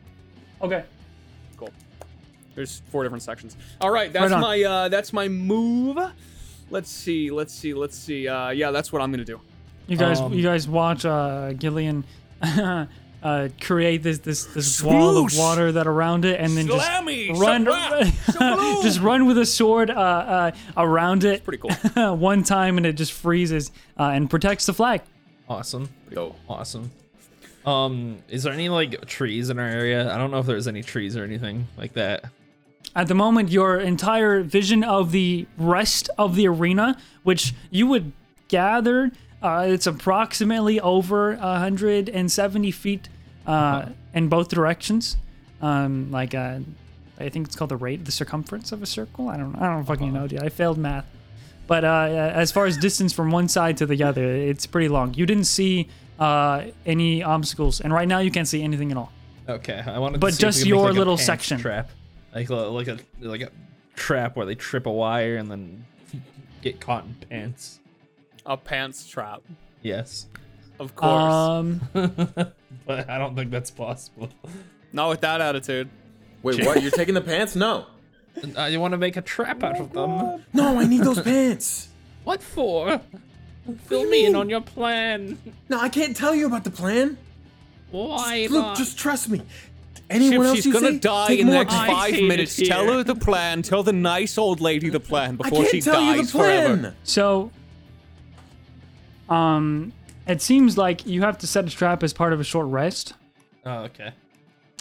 [0.63, 0.85] Okay.
[2.55, 2.63] Cool.
[2.63, 3.57] There's four different sections.
[3.81, 5.99] All right, that's Right my uh, that's my move.
[6.71, 8.29] Let's see, let's see, let's see.
[8.29, 9.41] Uh, yeah, that's what I'm gonna do.
[9.87, 12.05] You guys, Um, you guys watch uh, Gillian
[13.25, 17.37] uh, create this this this wall of water that around it, and then just Slammy!
[17.39, 18.83] run, Shabla!
[18.83, 21.45] just run with a sword uh, uh, around it.
[21.45, 22.15] Pretty cool.
[22.17, 25.03] one time, and it just freezes uh, and protects the flag.
[25.49, 25.89] Awesome.
[26.11, 26.37] Dope.
[26.49, 26.91] Awesome.
[27.67, 30.13] Um, is there any like trees in our area?
[30.13, 32.25] I don't know if there's any trees or anything like that.
[32.97, 38.13] At the moment, your entire vision of the rest of the arena, which you would
[38.49, 39.11] gather,
[39.43, 43.09] uh, it's approximately over 170 feet
[43.47, 45.17] uh, in both directions.
[45.61, 46.61] Um, like, uh,
[47.19, 49.29] I think it's called the rate, the circumference of a circle.
[49.29, 50.43] I don't, I don't fucking know, dude.
[50.43, 51.07] I failed math.
[51.67, 55.15] But uh, as far as distance from one side to the other, it's pretty long.
[55.15, 55.89] You didn't see
[56.19, 59.13] uh, any obstacles, and right now you can't see anything at all.
[59.49, 60.21] Okay, I wanted.
[60.21, 61.59] But to see if just we could make, your little section.
[61.59, 61.91] trap,
[62.35, 63.51] like a, like a like a
[63.97, 65.87] trap where they trip a wire and then
[66.63, 67.81] get caught in pants.
[68.47, 69.43] A pants trap,
[69.83, 70.27] Yes,
[70.79, 71.33] of course.
[71.33, 71.81] Um,
[72.87, 74.29] but I don't think that's possible.
[74.93, 75.89] Not with that attitude.
[76.43, 76.83] Wait, what?
[76.83, 77.57] You're taking the pants?
[77.57, 77.87] No.
[78.59, 80.45] Uh, you want to make a trap out of them?
[80.53, 81.89] No, I need those pants.
[82.25, 83.01] What for?
[83.87, 85.39] Fill me in on your plan.
[85.69, 87.17] No, I can't tell you about the plan.
[87.91, 88.77] Why Look, not?
[88.77, 89.41] just trust me.
[90.15, 91.75] Anyone If else she's you gonna say, die take in the more next.
[91.75, 93.63] I five hate it minutes, tell her the plan.
[93.63, 96.39] Tell the nice old lady the plan I before can't she tell you dies the
[96.39, 96.79] plan.
[96.81, 96.95] forever.
[97.03, 97.51] So,
[99.29, 99.93] um,
[100.27, 103.15] it seems like you have to set a trap as part of a short rest,
[103.67, 104.13] Oh, okay.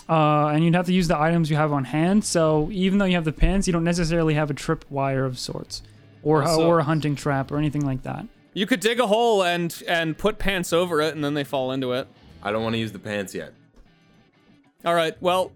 [0.09, 2.23] uh, and you'd have to use the items you have on hand.
[2.25, 5.39] So even though you have the pants, you don't necessarily have a trip wire of
[5.39, 5.81] sorts,
[6.21, 8.25] or Also- or a hunting trap or anything like that.
[8.53, 11.71] You could dig a hole and and put pants over it, and then they fall
[11.71, 12.07] into it.
[12.43, 13.53] I don't want to use the pants yet.
[14.85, 15.19] All right.
[15.21, 15.51] Well,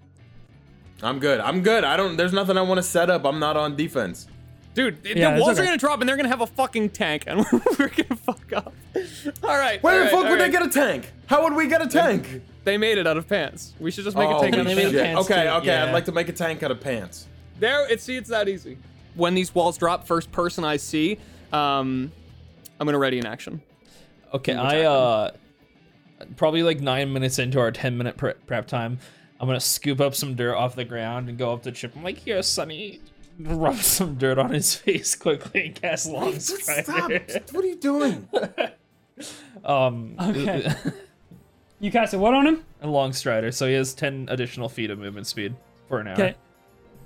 [1.03, 1.39] I'm good.
[1.39, 1.83] I'm good.
[1.83, 2.17] I don't.
[2.17, 3.25] There's nothing I want to set up.
[3.25, 4.27] I'm not on defense.
[4.73, 7.23] dude, the Yeah, it's walls are gonna drop, and they're gonna have a fucking tank,
[7.27, 8.73] and we're gonna fuck up.
[9.43, 9.81] All right.
[9.83, 11.11] Where all the right, fuck all would they get a tank?
[11.27, 12.41] How would we get a tank?
[12.63, 13.73] They made it out of pants.
[13.79, 14.95] We should just make oh, a tank out of they made shit.
[14.95, 15.27] a pants.
[15.27, 15.67] pants Okay, okay.
[15.67, 15.85] yeah.
[15.85, 17.27] I'd like to make a tank out of pants.
[17.59, 18.77] There, it see, it's that easy.
[19.15, 21.17] When these walls drop, first person I see,
[21.51, 22.11] um,
[22.79, 23.61] I'm gonna ready an action.
[24.33, 25.31] Okay, I uh,
[26.35, 28.99] probably like nine minutes into our ten minute prep, prep time,
[29.39, 31.95] I'm gonna scoop up some dirt off the ground and go up to Chip.
[31.95, 32.99] I'm like, here, Sonny,
[33.39, 37.11] rub some dirt on his face quickly and cast long Stop!
[37.51, 38.27] what are you doing?
[39.63, 40.71] um, Okay.
[41.79, 42.65] You casted what on him?
[42.81, 45.55] a long strider, so he has ten additional feet of movement speed
[45.87, 46.13] for an hour.
[46.13, 46.35] Okay.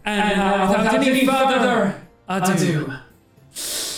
[0.06, 2.94] And now, without any further ado,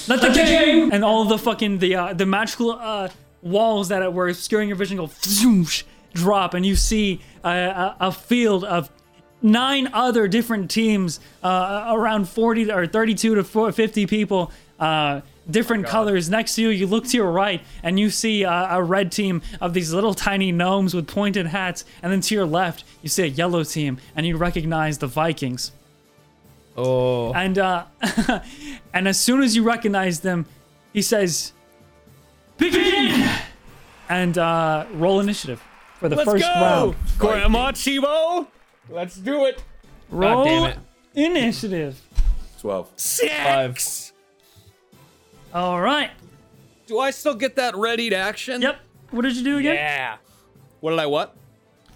[0.07, 3.09] let the game and all the fucking the uh, the magical uh,
[3.43, 5.83] walls that were obscuring your vision go zoosh,
[6.13, 8.89] drop, and you see a, a, a field of
[9.41, 14.51] nine other different teams, uh, around 40 or 32 to 50 people.
[14.79, 16.29] Uh, different colors.
[16.29, 19.41] Next to you you look to your right and you see uh, a red team
[19.59, 21.85] of these little tiny gnomes with pointed hats.
[22.01, 25.71] And then to your left you see a yellow team and you recognize the vikings.
[26.75, 27.85] Oh, and uh,
[28.93, 30.47] and as soon as you recognize them,
[30.91, 31.53] he says,
[32.57, 33.29] "Begin!"
[34.09, 35.61] and uh, roll initiative
[36.03, 36.95] for the Let's first go, round.
[37.17, 38.45] Grandma Chibo.
[38.89, 39.63] Let's do it.
[40.09, 40.77] Roll damn it.
[41.15, 42.01] initiative.
[42.59, 42.89] Twelve.
[42.99, 44.11] five.
[45.53, 46.11] All right.
[46.87, 48.61] Do I still get that readied action?
[48.61, 48.79] Yep.
[49.11, 49.75] What did you do again?
[49.75, 50.17] Yeah.
[50.81, 51.37] What did I what?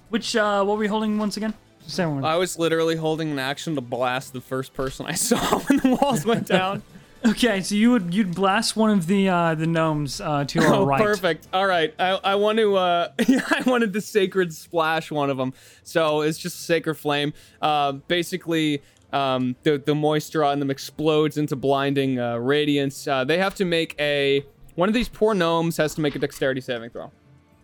[0.07, 1.53] Which uh, what were we holding once again?
[1.83, 2.23] Just say one.
[2.23, 5.97] I was literally holding an action to blast the first person I saw when the
[6.01, 6.81] walls went down.
[7.25, 10.73] Okay, so you would you'd blast one of the uh, the gnomes uh, to your
[10.73, 11.01] oh, right.
[11.01, 11.47] perfect.
[11.53, 11.93] All right.
[11.99, 15.53] I, I want to, uh, I wanted to sacred splash one of them.
[15.83, 17.33] So it's just a sacred flame.
[17.61, 18.81] Uh, basically,
[19.13, 23.07] um, the, the moisture on them explodes into blinding uh, radiance.
[23.07, 24.45] Uh, they have to make a,
[24.75, 27.11] one of these poor gnomes has to make a dexterity saving throw.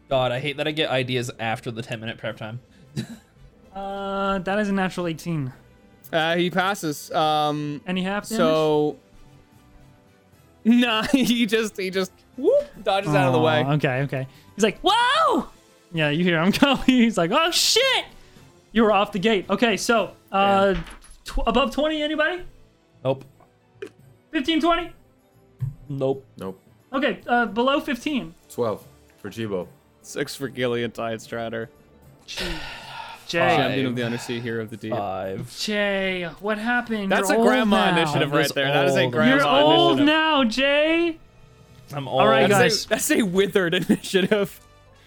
[0.10, 2.60] God, I hate that I get ideas after the ten minute prep time.
[3.74, 5.52] Uh, that is a natural 18.
[6.12, 7.10] Uh, he passes.
[7.12, 8.38] Um, Any half damage?
[8.38, 9.00] so,
[10.84, 13.64] nah, he just, he just, whoop, dodges out of the way.
[13.66, 14.28] Okay, okay.
[14.56, 15.48] He's like, whoa!
[15.92, 16.84] Yeah, you hear him coming.
[16.86, 18.06] He's like, oh shit!
[18.72, 19.46] You were off the gate.
[19.50, 20.76] Okay, so, uh,
[21.26, 22.44] tw- above 20, anybody?
[23.04, 23.26] Nope.
[24.32, 24.92] 15, 20?
[25.90, 26.26] Nope.
[26.38, 26.60] Nope.
[26.92, 28.34] Okay, uh, below 15.
[28.50, 28.86] Twelve
[29.18, 29.68] for Chibo.
[30.02, 31.68] Six for Gillian Tidestrider.
[33.28, 33.40] Jay.
[33.56, 34.92] Champion of the Undersea Hero of the Deep.
[34.92, 35.58] Five.
[35.60, 37.12] Jay, what happened?
[37.12, 37.98] That's You're a old grandma now.
[38.02, 38.68] initiative right just there.
[38.72, 39.12] That is a old.
[39.12, 40.06] grandma You're old initiative.
[40.06, 41.18] now, Jay.
[41.94, 42.86] I'm all right, That's, guys.
[42.86, 44.60] a, that's a withered initiative.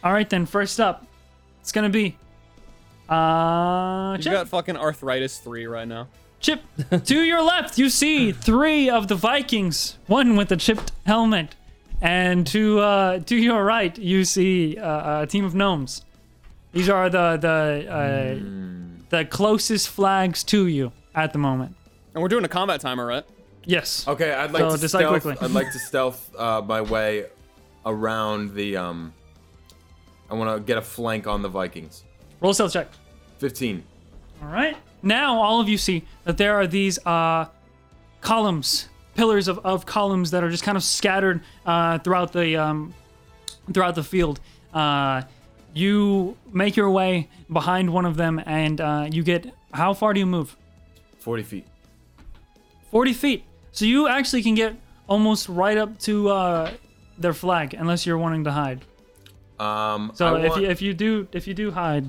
[0.04, 1.04] All right, then, first up,
[1.60, 2.16] it's gonna be,
[3.08, 4.32] uh, You've Chip.
[4.32, 6.08] got fucking arthritis three right now.
[6.40, 6.62] Chip,
[7.04, 11.54] to your left, you see three of the Vikings, one with a chipped helmet,
[12.02, 16.02] And to uh, to your right, you see uh, a team of gnomes.
[16.76, 21.74] These are the the uh, the closest flags to you at the moment.
[22.12, 23.24] And we're doing a combat timer, right?
[23.64, 24.06] Yes.
[24.06, 25.22] Okay, I'd like So to decide stealth.
[25.22, 25.36] quickly.
[25.40, 27.24] I'd like to stealth uh, my way
[27.86, 29.14] around the um.
[30.30, 32.04] I want to get a flank on the Vikings.
[32.42, 32.88] Roll a stealth check.
[33.38, 33.82] Fifteen.
[34.42, 34.76] All right.
[35.02, 37.46] Now all of you see that there are these uh,
[38.20, 42.92] columns, pillars of, of columns that are just kind of scattered uh, throughout the um,
[43.72, 44.40] throughout the field.
[44.74, 45.22] Uh,
[45.76, 50.20] you make your way behind one of them, and uh, you get how far do
[50.20, 50.56] you move?
[51.18, 51.66] Forty feet.
[52.90, 53.44] Forty feet.
[53.72, 54.74] So you actually can get
[55.06, 56.70] almost right up to uh,
[57.18, 58.84] their flag, unless you're wanting to hide.
[59.58, 60.12] Um.
[60.14, 62.06] So I if want, you if you do if you do hide,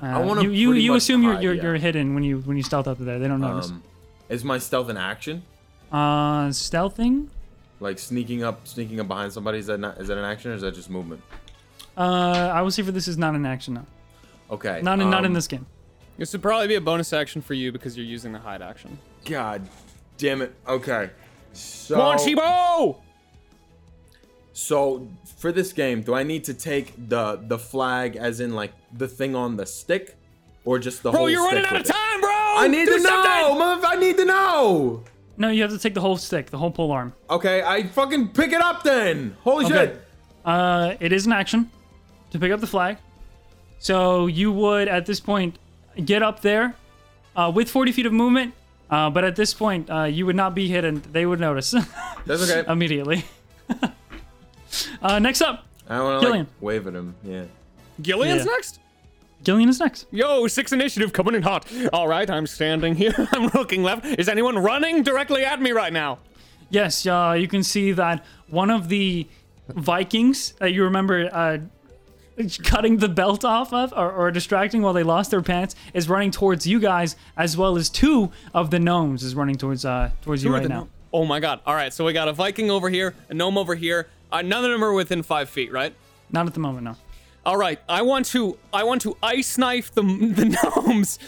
[0.00, 1.62] uh, wanna you you, pretty you much assume you're hide, you're, yeah.
[1.62, 3.18] you're hidden when you when you stealth up there.
[3.18, 3.70] They don't notice.
[3.70, 3.82] um,
[4.28, 5.42] is my stealth an action?
[5.90, 7.28] Uh, stealthing.
[7.80, 9.58] Like sneaking up, sneaking up behind somebody?
[9.58, 10.00] Is that not?
[10.00, 11.20] Is that an action or is that just movement?
[11.96, 13.86] Uh, I will see for this is not an action now.
[14.50, 14.80] Okay.
[14.82, 15.66] Not in not in um, this game.
[16.18, 18.98] This would probably be a bonus action for you because you're using the hide action.
[19.24, 19.66] God
[20.18, 20.54] damn it.
[20.66, 21.10] Okay.
[21.52, 21.94] So.
[21.96, 22.96] Come on, Chibo!
[24.52, 28.72] So for this game, do I need to take the the flag as in like
[28.92, 30.16] the thing on the stick,
[30.64, 31.20] or just the whole?
[31.22, 32.30] Bro, you're stick running out of time, bro!
[32.30, 33.58] I need Do to something!
[33.58, 33.80] know.
[33.84, 35.04] I need to know.
[35.38, 37.14] No, you have to take the whole stick, the whole pole arm.
[37.30, 39.34] Okay, I fucking pick it up then.
[39.42, 39.74] Holy Okay.
[39.74, 40.04] shit.
[40.44, 41.70] Uh, it is an action
[42.32, 42.96] to pick up the flag.
[43.78, 45.58] So you would at this point
[46.04, 46.74] get up there
[47.36, 48.54] uh, with 40 feet of movement.
[48.90, 51.02] Uh, but at this point, uh, you would not be hidden.
[51.12, 51.70] They would notice
[52.26, 52.70] That's okay.
[52.70, 53.24] immediately.
[55.02, 56.46] uh, next up, I want to Gillian.
[56.46, 57.14] like wave at him.
[57.24, 57.44] Yeah.
[58.00, 58.50] Gillian's Yeah.
[58.52, 58.80] next?
[59.44, 60.06] Gillian is next.
[60.12, 61.66] Yo, six initiative coming in hot.
[61.92, 63.12] All right, I'm standing here.
[63.32, 64.04] I'm looking left.
[64.04, 66.18] Is anyone running directly at me right now?
[66.70, 69.26] Yes, uh, you can see that one of the
[69.68, 71.58] Vikings that you remember uh,
[72.64, 76.30] cutting the belt off of or, or distracting while they lost their pants is running
[76.30, 80.42] towards you guys, as well as two of the gnomes is running towards uh, towards
[80.44, 80.80] you right now.
[80.82, 81.60] gno- Oh my god.
[81.66, 84.08] All right, so we got a Viking over here, a gnome over here.
[84.30, 85.94] Uh, none of them are within five feet, right?
[86.30, 86.96] Not at the moment, no.
[87.44, 90.02] All right, I want to I want to ice knife the
[90.36, 91.18] the gnomes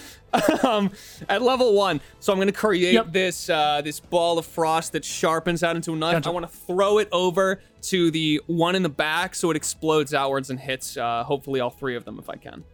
[0.65, 0.91] um,
[1.29, 2.01] at level one.
[2.21, 3.13] So I'm gonna create Yep.
[3.13, 6.15] this uh, this ball of frost that sharpens out into a knife.
[6.15, 6.29] Gotcha.
[6.29, 10.15] I want to throw it over to the one in the back so it explodes
[10.15, 12.65] outwards and hits uh, hopefully all three of them if I can.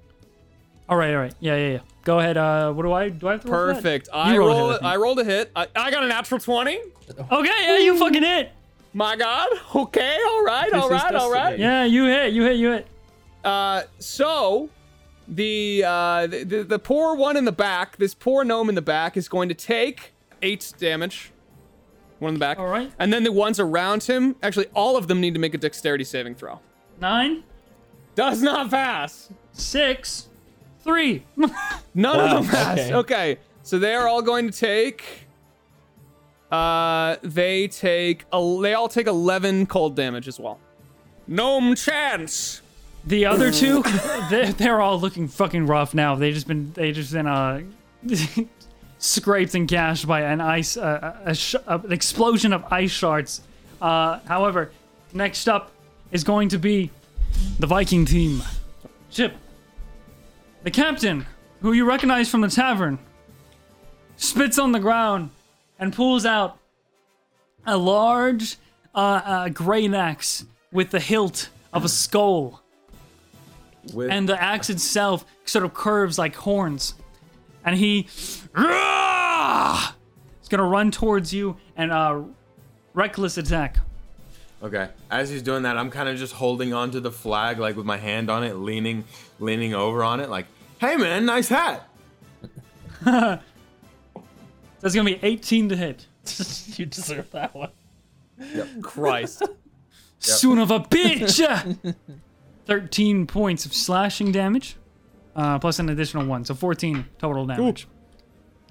[0.88, 1.78] All right, all right, yeah, yeah, yeah.
[2.02, 2.36] Go ahead.
[2.36, 3.28] Uh, what do I do?
[3.28, 3.74] I have to roll?
[3.74, 4.08] Perfect.
[4.12, 4.70] I rolled a roll.
[4.72, 5.52] hit, I I rolled a hit.
[5.54, 6.78] I, I got a natural twenty.
[7.30, 8.52] Okay, yeah, you fucking hit.
[8.92, 9.48] My God.
[9.74, 10.16] Okay.
[10.28, 10.72] All right.
[10.72, 11.14] All right.
[11.14, 11.58] All right.
[11.58, 12.32] Yeah, you hit.
[12.32, 12.56] You hit.
[12.56, 12.86] You hit.
[13.44, 14.68] Uh, so
[15.30, 18.82] the, uh, the the the poor one in the back, this poor gnome in the
[18.82, 20.12] back, is going to take
[20.42, 21.30] eight damage.
[22.18, 22.58] One in the back.
[22.58, 22.90] All right.
[22.98, 26.04] And then the ones around him, actually, all of them need to make a dexterity
[26.04, 26.60] saving throw.
[27.00, 27.44] Nine,
[28.14, 29.30] Does not pass.
[29.52, 30.28] six,
[30.80, 31.24] three.
[31.36, 31.50] None
[32.18, 32.78] Wow, of them pass.
[32.78, 32.94] okay.
[32.94, 33.38] Okay.
[33.62, 35.04] So they are all going to take.
[36.50, 38.24] Uh, they take.
[38.32, 40.58] A, they all take eleven cold damage as well.
[41.28, 42.60] Gnome chance.
[43.04, 43.82] The other two,
[44.30, 46.14] they're, they're all looking fucking rough now.
[46.14, 47.62] They just been they just been uh
[48.98, 53.40] scraped and gashed by an ice uh, a, sh- an explosion of ice shards.
[53.80, 54.70] Uh, however,
[55.12, 55.72] next up
[56.12, 56.90] is going to be
[57.58, 58.42] the Viking team.
[59.10, 59.34] Chip,
[60.62, 61.26] the captain,
[61.62, 62.98] who you recognize from the tavern,
[64.16, 65.30] spits on the ground
[65.78, 66.58] and pulls out
[67.66, 68.56] a large
[68.94, 72.62] uh, uh, great axe with the hilt of a skull
[73.94, 76.94] With and the axe itself sort of curves like horns.
[77.64, 78.48] And he is
[80.48, 82.22] gonna run towards you and uh
[82.94, 83.78] reckless attack.
[84.62, 84.88] okay.
[85.10, 87.96] As he's doing that, I'm kind of just holding onto the flag, like with my
[87.96, 89.04] hand on it, leaning,
[89.38, 90.46] leaning over on it, like,
[90.78, 91.88] "Hey man, nice hat."
[93.04, 96.06] That's gonna be 18 to hit.
[96.78, 97.70] you deserve that one.
[98.38, 98.68] Yep.
[98.82, 99.42] Christ.
[100.18, 101.40] Son of a bitch!
[102.66, 104.76] 13 points of slashing damage,
[105.34, 107.88] uh, plus an additional one, so 14 total damage.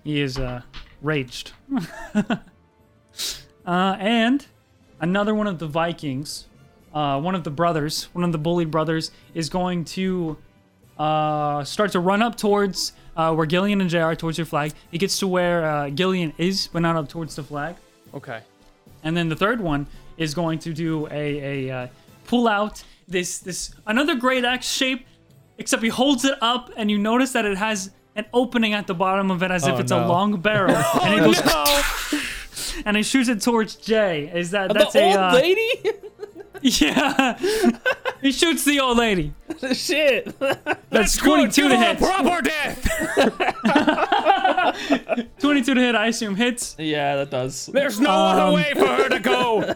[0.03, 0.61] He is uh,
[1.01, 1.51] raged.
[2.15, 2.37] uh,
[3.65, 4.45] and
[4.99, 6.45] another one of the Vikings,
[6.93, 10.37] uh, one of the brothers, one of the bullied brothers, is going to
[10.97, 14.73] uh, start to run up towards uh, where Gillian and JR are, towards your flag.
[14.91, 17.75] He gets to where uh, Gillian is, but not up towards the flag.
[18.13, 18.41] Okay.
[19.03, 19.87] And then the third one
[20.17, 21.87] is going to do a, a uh,
[22.25, 25.05] pull out this this another great axe shape,
[25.57, 28.93] except he holds it up and you notice that it has an opening at the
[28.95, 31.41] bottom of it as if Oh, it's a long barrel, and he goes
[32.85, 34.31] and he shoots it towards Jay.
[34.33, 35.69] Is that that's the a old uh, lady?
[36.61, 37.37] Yeah.
[38.21, 39.33] he shoots the old lady.
[39.73, 40.37] Shit.
[40.89, 41.97] That's 22 to Give her a hit.
[41.99, 42.85] proper death.
[45.39, 46.75] 22 to hit, I assume hits.
[46.77, 47.67] yeah, that does.
[47.67, 49.73] There's no Um, other way for her to go.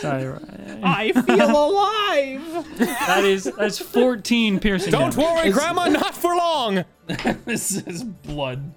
[0.00, 0.38] Sorry.
[0.82, 2.78] I feel alive.
[2.78, 4.90] that is that's 14 piercing.
[4.92, 5.16] Don't damage.
[5.16, 6.84] worry, Grandma, not for long.
[7.44, 8.72] this is blood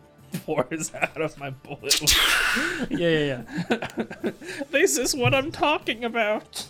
[0.45, 2.01] pours out of my bullet.
[2.89, 4.31] Yeah, yeah, yeah.
[4.71, 6.67] this is what I'm talking about.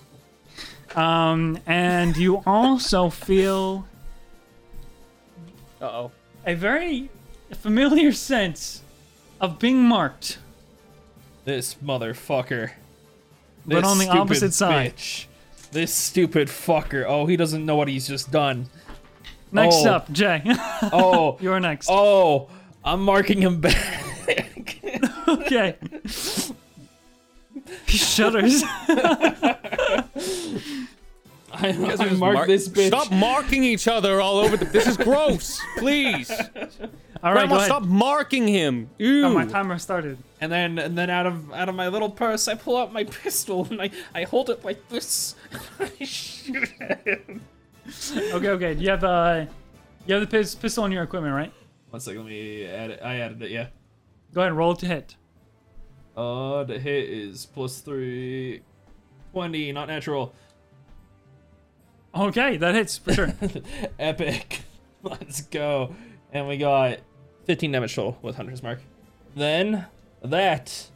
[0.95, 3.85] Um, and you also feel
[5.81, 6.11] Uh oh.
[6.45, 7.09] a very
[7.53, 8.81] familiar sense
[9.41, 10.37] of being marked,
[11.45, 12.71] This motherfucker.
[13.75, 14.95] But on the stupid opposite side.
[14.95, 15.25] bitch.
[15.71, 17.05] This stupid fucker.
[17.07, 18.67] Oh, he doesn't know what he's just done.
[19.51, 19.91] Next Oh.
[19.91, 20.41] up, Jay.
[20.91, 21.87] Oh, You're next.
[21.91, 22.49] oh,
[22.83, 24.05] I'm marking him back.
[25.27, 25.75] Okay.
[27.85, 28.63] he shudders.
[31.51, 32.87] I, I Just marked mark- this bitch.
[32.87, 34.65] Stop marking each other all over the.
[34.65, 35.59] This is gross.
[35.77, 37.65] Please, All right, go Grandma, ahead.
[37.67, 38.89] stop marking him.
[38.97, 39.25] Ew.
[39.25, 40.17] Oh, my timer started.
[40.41, 43.03] And then, and then out of out of my little purse, I pull out my
[43.23, 45.35] pistol and I, I hold it like this.
[45.79, 47.41] I shoot at him.
[48.15, 48.73] Okay, okay.
[48.73, 49.45] You have uh,
[50.05, 51.53] you have the pis- pistol in your equipment, right?
[51.89, 52.99] One second, let me add it.
[53.03, 53.67] I added it, yeah.
[54.33, 55.15] Go ahead, and roll it to hit.
[56.15, 58.61] Uh, the hit is plus three,
[59.33, 60.33] 20, not natural.
[62.13, 63.33] Okay, that hits for sure.
[63.99, 64.61] Epic.
[65.03, 65.95] Let's go.
[66.31, 66.99] And we got
[67.45, 68.79] 15 damage total with Hunter's Mark.
[69.35, 69.85] Then,
[70.23, 70.87] that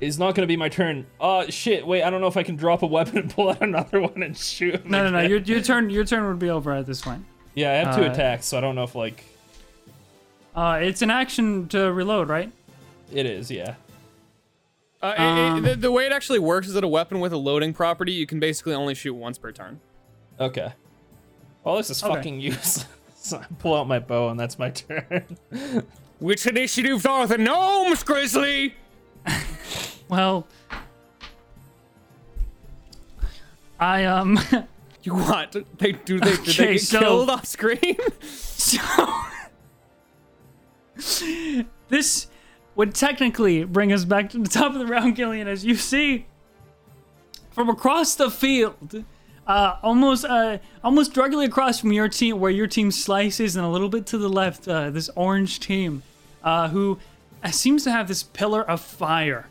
[0.00, 1.06] is not going to be my turn.
[1.20, 3.60] Uh, shit, wait, I don't know if I can drop a weapon and pull out
[3.62, 5.20] another one and shoot him No, no, no.
[5.20, 5.90] Your, your turn.
[5.90, 7.24] Your turn would be over at this point.
[7.54, 9.24] Yeah, I have two Uh, attacks, so I don't know if, like,
[10.54, 12.52] Uh, it's an action to reload, right?
[13.12, 13.74] it is, yeah.
[15.02, 17.32] Uh, it- it- Um, the, the way it actually works is that a weapon with
[17.32, 19.80] a loading property, you can basically only shoot once per turn.
[20.38, 20.72] Okay.
[21.64, 22.14] Well, this is Okay.
[22.14, 22.86] fucking useless.
[23.16, 25.26] So I pull out my bow and that's my turn.
[26.18, 28.74] Which initiatives are the gnomes, Grizzly?
[30.08, 30.46] Well,
[33.78, 34.38] I um.
[35.02, 35.54] You what?
[35.78, 37.96] They do they did Okay, they get so- killed off screen?
[38.20, 38.78] So
[41.88, 42.26] this
[42.74, 46.26] would technically bring us back to the top of the round, Gillian, as you see
[47.50, 49.04] from across the field,
[49.48, 53.68] uh, almost uh, almost directly across from your team, where your team slices, and a
[53.68, 56.02] little bit to the left, uh, this orange team,
[56.44, 56.98] uh, who
[57.42, 59.48] uh, seems to have this pillar of fire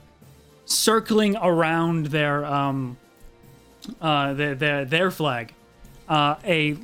[0.66, 2.98] circling around their um,
[4.00, 5.54] uh, their their, their flag,
[6.10, 6.78] a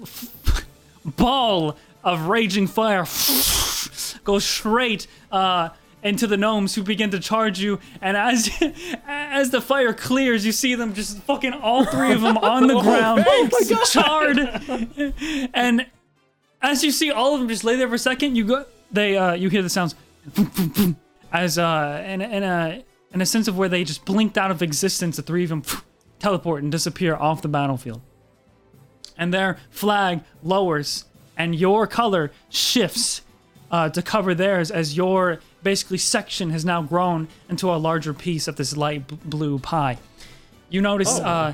[1.05, 3.03] ball of raging fire
[4.23, 5.05] goes straight
[6.03, 7.79] uh, into the gnomes who begin to charge you.
[8.01, 8.49] And as
[9.07, 12.79] as the fire clears, you see them just fucking all three of them on the
[12.81, 13.25] ground,
[13.87, 15.49] charred.
[15.53, 15.85] and
[16.61, 19.17] as you see all of them just lay there for a second, you go they
[19.17, 19.95] uh, you hear the sounds
[21.31, 24.61] as uh, in, in a in a sense of where they just blinked out of
[24.61, 25.17] existence.
[25.17, 25.63] The three of them
[26.19, 28.01] teleport and disappear off the battlefield
[29.17, 31.05] and their flag lowers
[31.37, 33.21] and your color shifts
[33.71, 38.47] uh, to cover theirs as your basically section has now grown into a larger piece
[38.47, 39.97] of this light b- blue pie.
[40.69, 41.53] You notice, uh,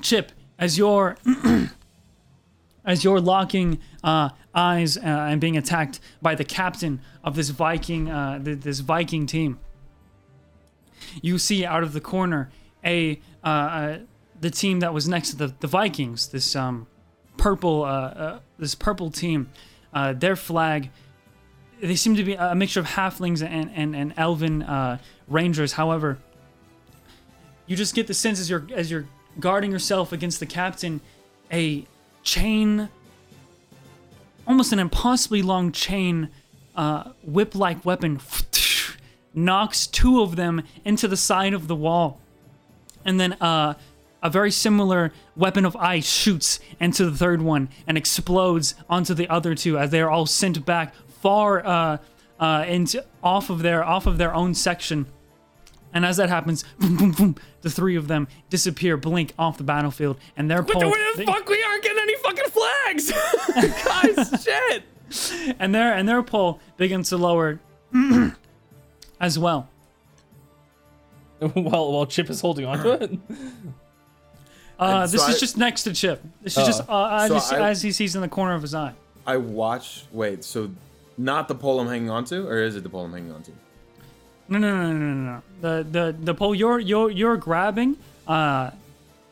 [0.00, 1.16] Chip, as you're
[2.84, 8.10] as you're locking uh, eyes uh, and being attacked by the captain of this Viking
[8.10, 9.58] uh, th- this Viking team.
[11.22, 12.50] You see out of the corner
[12.84, 13.98] a uh, uh,
[14.40, 16.28] the team that was next to the, the Vikings.
[16.28, 16.86] This um,
[17.36, 19.50] purple uh, uh, this purple team,
[19.92, 20.90] uh, their flag.
[21.80, 24.98] They seem to be a mixture of halflings and and, and elven uh,
[25.28, 25.72] rangers.
[25.72, 26.18] However,
[27.66, 29.06] you just get the sense as you're as you're
[29.38, 31.00] guarding yourself against the captain,
[31.52, 31.86] a
[32.22, 32.88] chain,
[34.46, 36.28] almost an impossibly long chain,
[36.74, 38.20] uh, whip-like weapon,
[39.34, 42.20] knocks two of them into the side of the wall,
[43.04, 43.74] and then uh,
[44.22, 49.28] a very similar weapon of ice shoots into the third one and explodes onto the
[49.28, 51.98] other two as they are all sent back far uh,
[52.38, 55.06] uh, into off of their off of their own section.
[55.92, 59.64] And as that happens, boom, boom, boom, the three of them disappear, blink off the
[59.64, 60.84] battlefield, and they're But pulled.
[60.92, 63.10] where the fuck we aren't getting any fucking flags,
[63.84, 64.44] guys?
[64.44, 65.54] shit.
[65.58, 67.58] and their and their pole begins to lower
[69.20, 69.68] as well.
[71.40, 73.18] while while Chip is holding on to it.
[74.78, 76.22] Uh, this so is I- just next to Chip.
[76.42, 78.62] This is just uh, so you see- I- as he sees in the corner of
[78.62, 78.92] his eye.
[79.26, 80.04] I watch.
[80.12, 80.70] Wait, so
[81.20, 83.52] not the pole I'm hanging onto, or is it the pole I'm hanging onto?
[84.48, 85.42] No, no, no, no, no, no.
[85.60, 88.70] The the the pole you're you're you're grabbing uh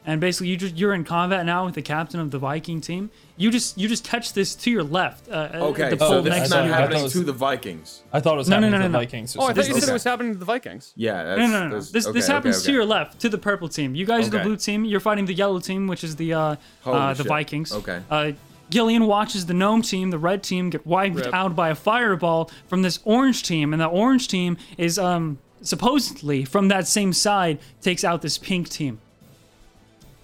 [0.07, 3.11] and basically you just you're in combat now with the captain of the Viking team.
[3.37, 5.29] You just you just catch this to your left.
[5.29, 6.73] Uh, Okay, the so pole this next is to not I you.
[6.73, 8.03] happening was- to the Vikings.
[8.13, 8.99] I thought it was No, no, happening no, to no, the no.
[9.01, 9.37] Vikings.
[9.37, 9.81] or Oh, I thought you something.
[9.83, 10.93] said it was happening to the Vikings.
[10.97, 11.69] Yeah, that's, No, no, no, no.
[11.71, 13.95] that's- This this happens okay, to your left, to the purple team.
[13.95, 14.85] You guys are the blue team.
[14.85, 16.57] You're fighting the yellow team, which is the uh,
[16.87, 17.27] uh the shit.
[17.27, 17.73] Vikings.
[17.73, 18.01] Okay.
[18.11, 18.33] Uh,
[18.71, 21.35] Gillian watches the gnome team, the red team, get wiped Rip.
[21.35, 26.45] out by a fireball from this orange team, and the orange team is um supposedly
[26.45, 29.01] from that same side takes out this pink team.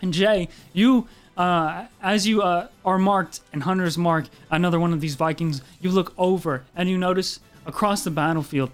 [0.01, 5.01] And Jay, you, uh, as you uh, are marked and Hunter's mark another one of
[5.01, 8.71] these Vikings, you look over and you notice across the battlefield,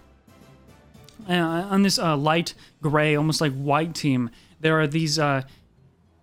[1.29, 4.31] uh, on this uh, light gray, almost like white team,
[4.61, 5.43] there are these uh,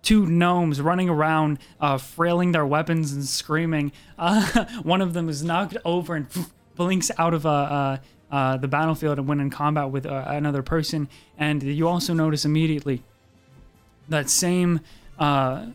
[0.02, 3.92] two gnomes running around, uh, frailing their weapons and screaming.
[4.18, 6.26] Uh, one of them is knocked over and
[6.74, 7.96] blinks out of uh, uh,
[8.32, 11.08] uh, the battlefield and went in combat with uh, another person.
[11.38, 13.04] And you also notice immediately
[14.08, 14.80] that same
[15.20, 15.66] uh,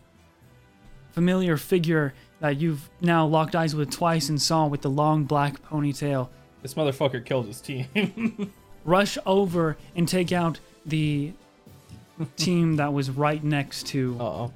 [1.12, 5.62] familiar figure that you've now locked eyes with twice and saw with the long black
[5.62, 6.28] ponytail
[6.60, 8.52] This motherfucker killed his team.
[8.84, 11.32] rush over and take out the
[12.36, 14.52] team that was right next to oh,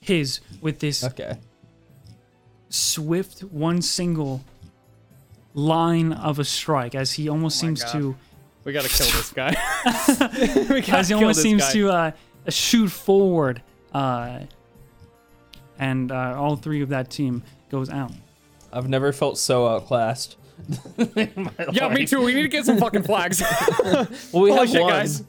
[0.00, 1.38] his with this okay.
[2.68, 4.42] swift one single
[5.54, 7.92] line of a strike as he almost Oh seems God.
[7.92, 8.16] to
[8.64, 9.50] We gotta kill this guy.
[10.68, 11.72] we gotta as he almost seems guy.
[11.72, 12.10] to uh,
[12.48, 13.62] shoot forward
[13.92, 14.40] uh,
[15.78, 18.10] and uh, all three of that team goes out
[18.72, 20.36] I've never felt so outclassed.
[20.98, 22.10] in my Yeah, me life.
[22.10, 22.20] too.
[22.22, 23.40] We need to get some fucking flags.
[23.84, 24.90] Well, we Holy have shit, one.
[24.90, 25.22] guys.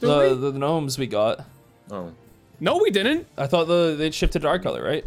[0.00, 0.50] The, we?
[0.50, 1.44] the gnomes we got.
[1.90, 2.12] Oh.
[2.60, 5.04] no, we didn't, I thought the they shifted to our color, right?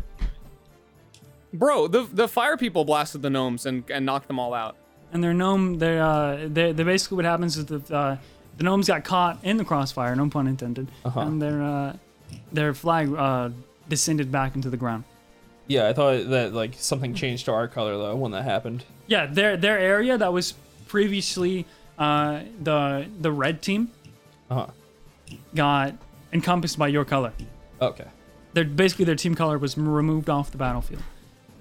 [1.54, 1.88] bro.
[1.88, 4.76] The the fire people blasted the gnomes and, and knocked them all out.
[5.12, 8.16] and their gnome they uh they, they basically what happens is that uh,
[8.58, 11.22] the gnomes got caught in the crossfire no pun intended Uh-huh.
[11.22, 11.96] and their uh
[12.54, 13.50] their flag uh
[13.88, 15.04] descended back into the ground
[15.68, 18.84] Yeah, I thought that like something changed to our color though when that happened.
[19.08, 20.54] yeah their their area that was
[20.88, 21.66] previously
[21.98, 23.90] uh the the red team
[24.52, 24.68] Uh huh.
[25.56, 25.96] Got
[26.34, 27.34] encompassed by your color
[27.82, 28.06] Okay.
[28.54, 31.04] their basically their team color was removed off the battlefield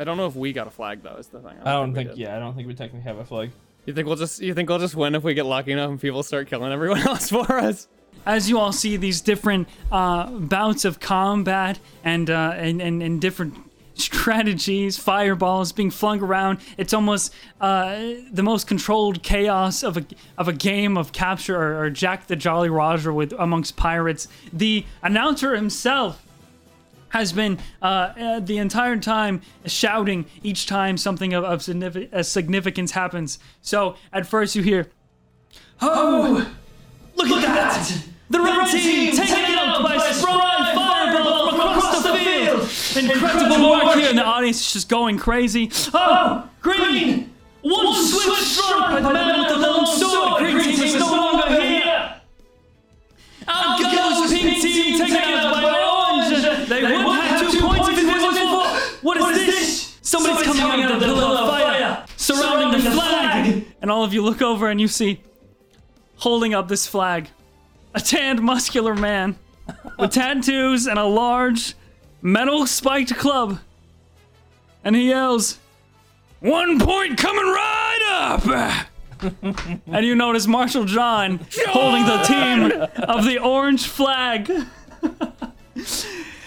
[0.00, 1.16] I don't know if we got a flag though.
[1.16, 1.56] Is the thing.
[1.64, 2.10] I don't we think.
[2.10, 2.18] did.
[2.18, 3.50] Yeah, I don't think we technically have a flag.
[3.84, 6.00] You think we'll just you think we'll just win if we get lucky enough and
[6.00, 7.88] people start killing everyone else for us?
[8.26, 13.20] as you all see these different uh, bouts of combat and, uh, and, and and
[13.20, 13.54] different
[13.98, 20.04] strategies, fireballs being flung around, it's almost uh, the most controlled chaos of a
[20.36, 24.28] of a game of capture or, or Jack the Jolly Roger with amongst pirates.
[24.52, 26.24] The announcer himself
[27.10, 31.68] has been uh, uh, the entire time shouting each time something of, of
[32.12, 33.38] uh, significance happens.
[33.62, 34.90] So at first you hear,
[35.80, 36.50] "Oh,
[37.16, 38.02] look, at that!
[38.30, 42.60] The red, team, taken out by spry fireball from across the field!
[43.10, 45.70] Incredible work here!" And the audience is just going crazy.
[45.94, 47.32] Oh, oh green!
[47.62, 50.42] One swift strike by the man with the long sword.
[50.42, 52.20] Green team is no longer here.
[53.48, 56.68] Out goes pink team taken out by orange.
[56.68, 59.06] They would have two points if it wasn't for.
[59.06, 59.98] What is this?
[60.02, 63.64] Somebody's coming out of the pillar of fire, surrounding the flag.
[63.80, 65.22] And all of you look over and you see,
[66.16, 67.30] holding up this flag,
[67.98, 69.36] a tanned, muscular man
[69.98, 71.74] with tattoos and a large
[72.22, 73.58] metal spiked club.
[74.84, 75.58] And he yells,
[76.38, 78.86] One point coming right up!
[79.88, 82.70] and you notice Marshall John holding the team
[83.02, 84.48] of the orange flag.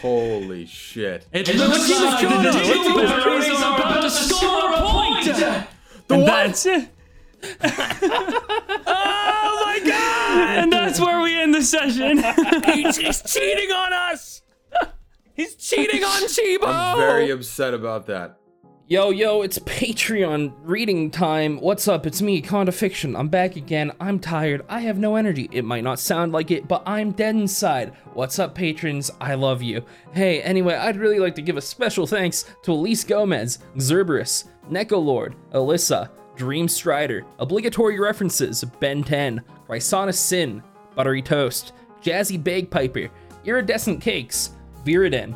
[0.02, 1.28] Holy shit.
[1.34, 5.28] It looks like the Dingleberries is about to score a point!
[6.10, 6.88] and that's it.
[8.88, 10.11] oh my god!
[10.62, 12.18] And that's where we end the session.
[12.66, 14.42] He's, he's cheating on us.
[15.34, 16.68] He's cheating on Chibo.
[16.68, 18.38] I'm very upset about that.
[18.88, 21.60] Yo, yo, it's Patreon reading time.
[21.62, 22.06] What's up?
[22.06, 23.16] It's me, Conda Fiction.
[23.16, 23.92] I'm back again.
[24.02, 24.66] I'm tired.
[24.68, 25.50] I have no energy.
[25.52, 27.94] It might not sound like it, but I'm dead inside.
[28.14, 29.10] What's up, patrons?
[29.22, 29.86] I love you.
[30.14, 35.04] Hey, anyway, I'd really like to give a special thanks to Elise Gomez, Xerberus, Neko
[35.04, 39.42] Lord, Alyssa, Dream Strider, Obligatory References, Ben 10,
[39.72, 40.62] Chrysonus Sin,
[40.96, 41.72] Buttery Toast,
[42.04, 43.10] Jazzy Bagpiper,
[43.46, 44.52] Iridescent Cakes,
[44.84, 45.34] Viridan,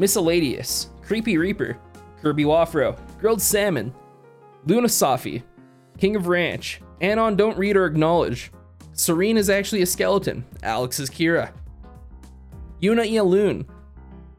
[0.00, 1.78] Miscellaneous, Creepy Reaper,
[2.20, 3.94] Kirby Wafro, Grilled Salmon,
[4.66, 5.44] Luna Safi,
[5.96, 8.50] King of Ranch, Anon Don't Read or Acknowledge,
[8.94, 11.52] Serene is actually a skeleton, Alex is Kira,
[12.82, 13.64] Yuna Ialoon,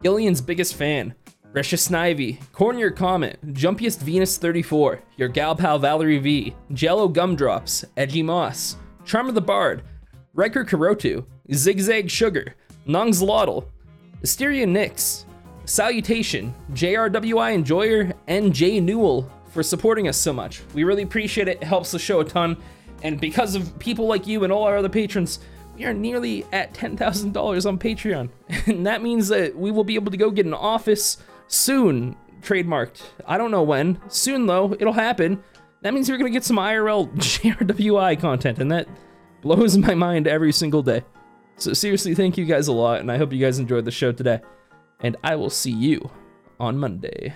[0.03, 1.15] Gillian's biggest fan,
[1.53, 8.21] Resha Snivy, Cornier Comet, Jumpiest Venus 34, your gal pal Valerie V, Jello Gumdrops, Edgy
[8.21, 8.75] Moss,
[9.09, 9.81] Charm of the Bard,
[10.35, 12.53] Riker Karotu, Zigzag Sugar,
[12.87, 13.65] Nongzlotl,
[14.21, 15.25] Asteria Nix,
[15.65, 20.61] Salutation, JRWI Enjoyer, and Jay Newell for supporting us so much.
[20.75, 21.57] We really appreciate it.
[21.59, 22.55] It helps the show a ton.
[23.01, 25.39] And because of people like you and all our other patrons,
[25.75, 28.29] we are nearly at $10,000 on Patreon.
[28.67, 31.17] And that means that we will be able to go get an office
[31.47, 33.01] soon, trademarked.
[33.25, 33.99] I don't know when.
[34.07, 35.41] Soon, though, it'll happen.
[35.81, 38.87] That means going to get some IRL JRWI content, and that
[39.41, 41.03] blows my mind every single day.
[41.55, 44.11] So, seriously, thank you guys a lot, and I hope you guys enjoyed the show
[44.11, 44.41] today.
[45.01, 46.09] And I will see you
[46.59, 47.33] on Monday.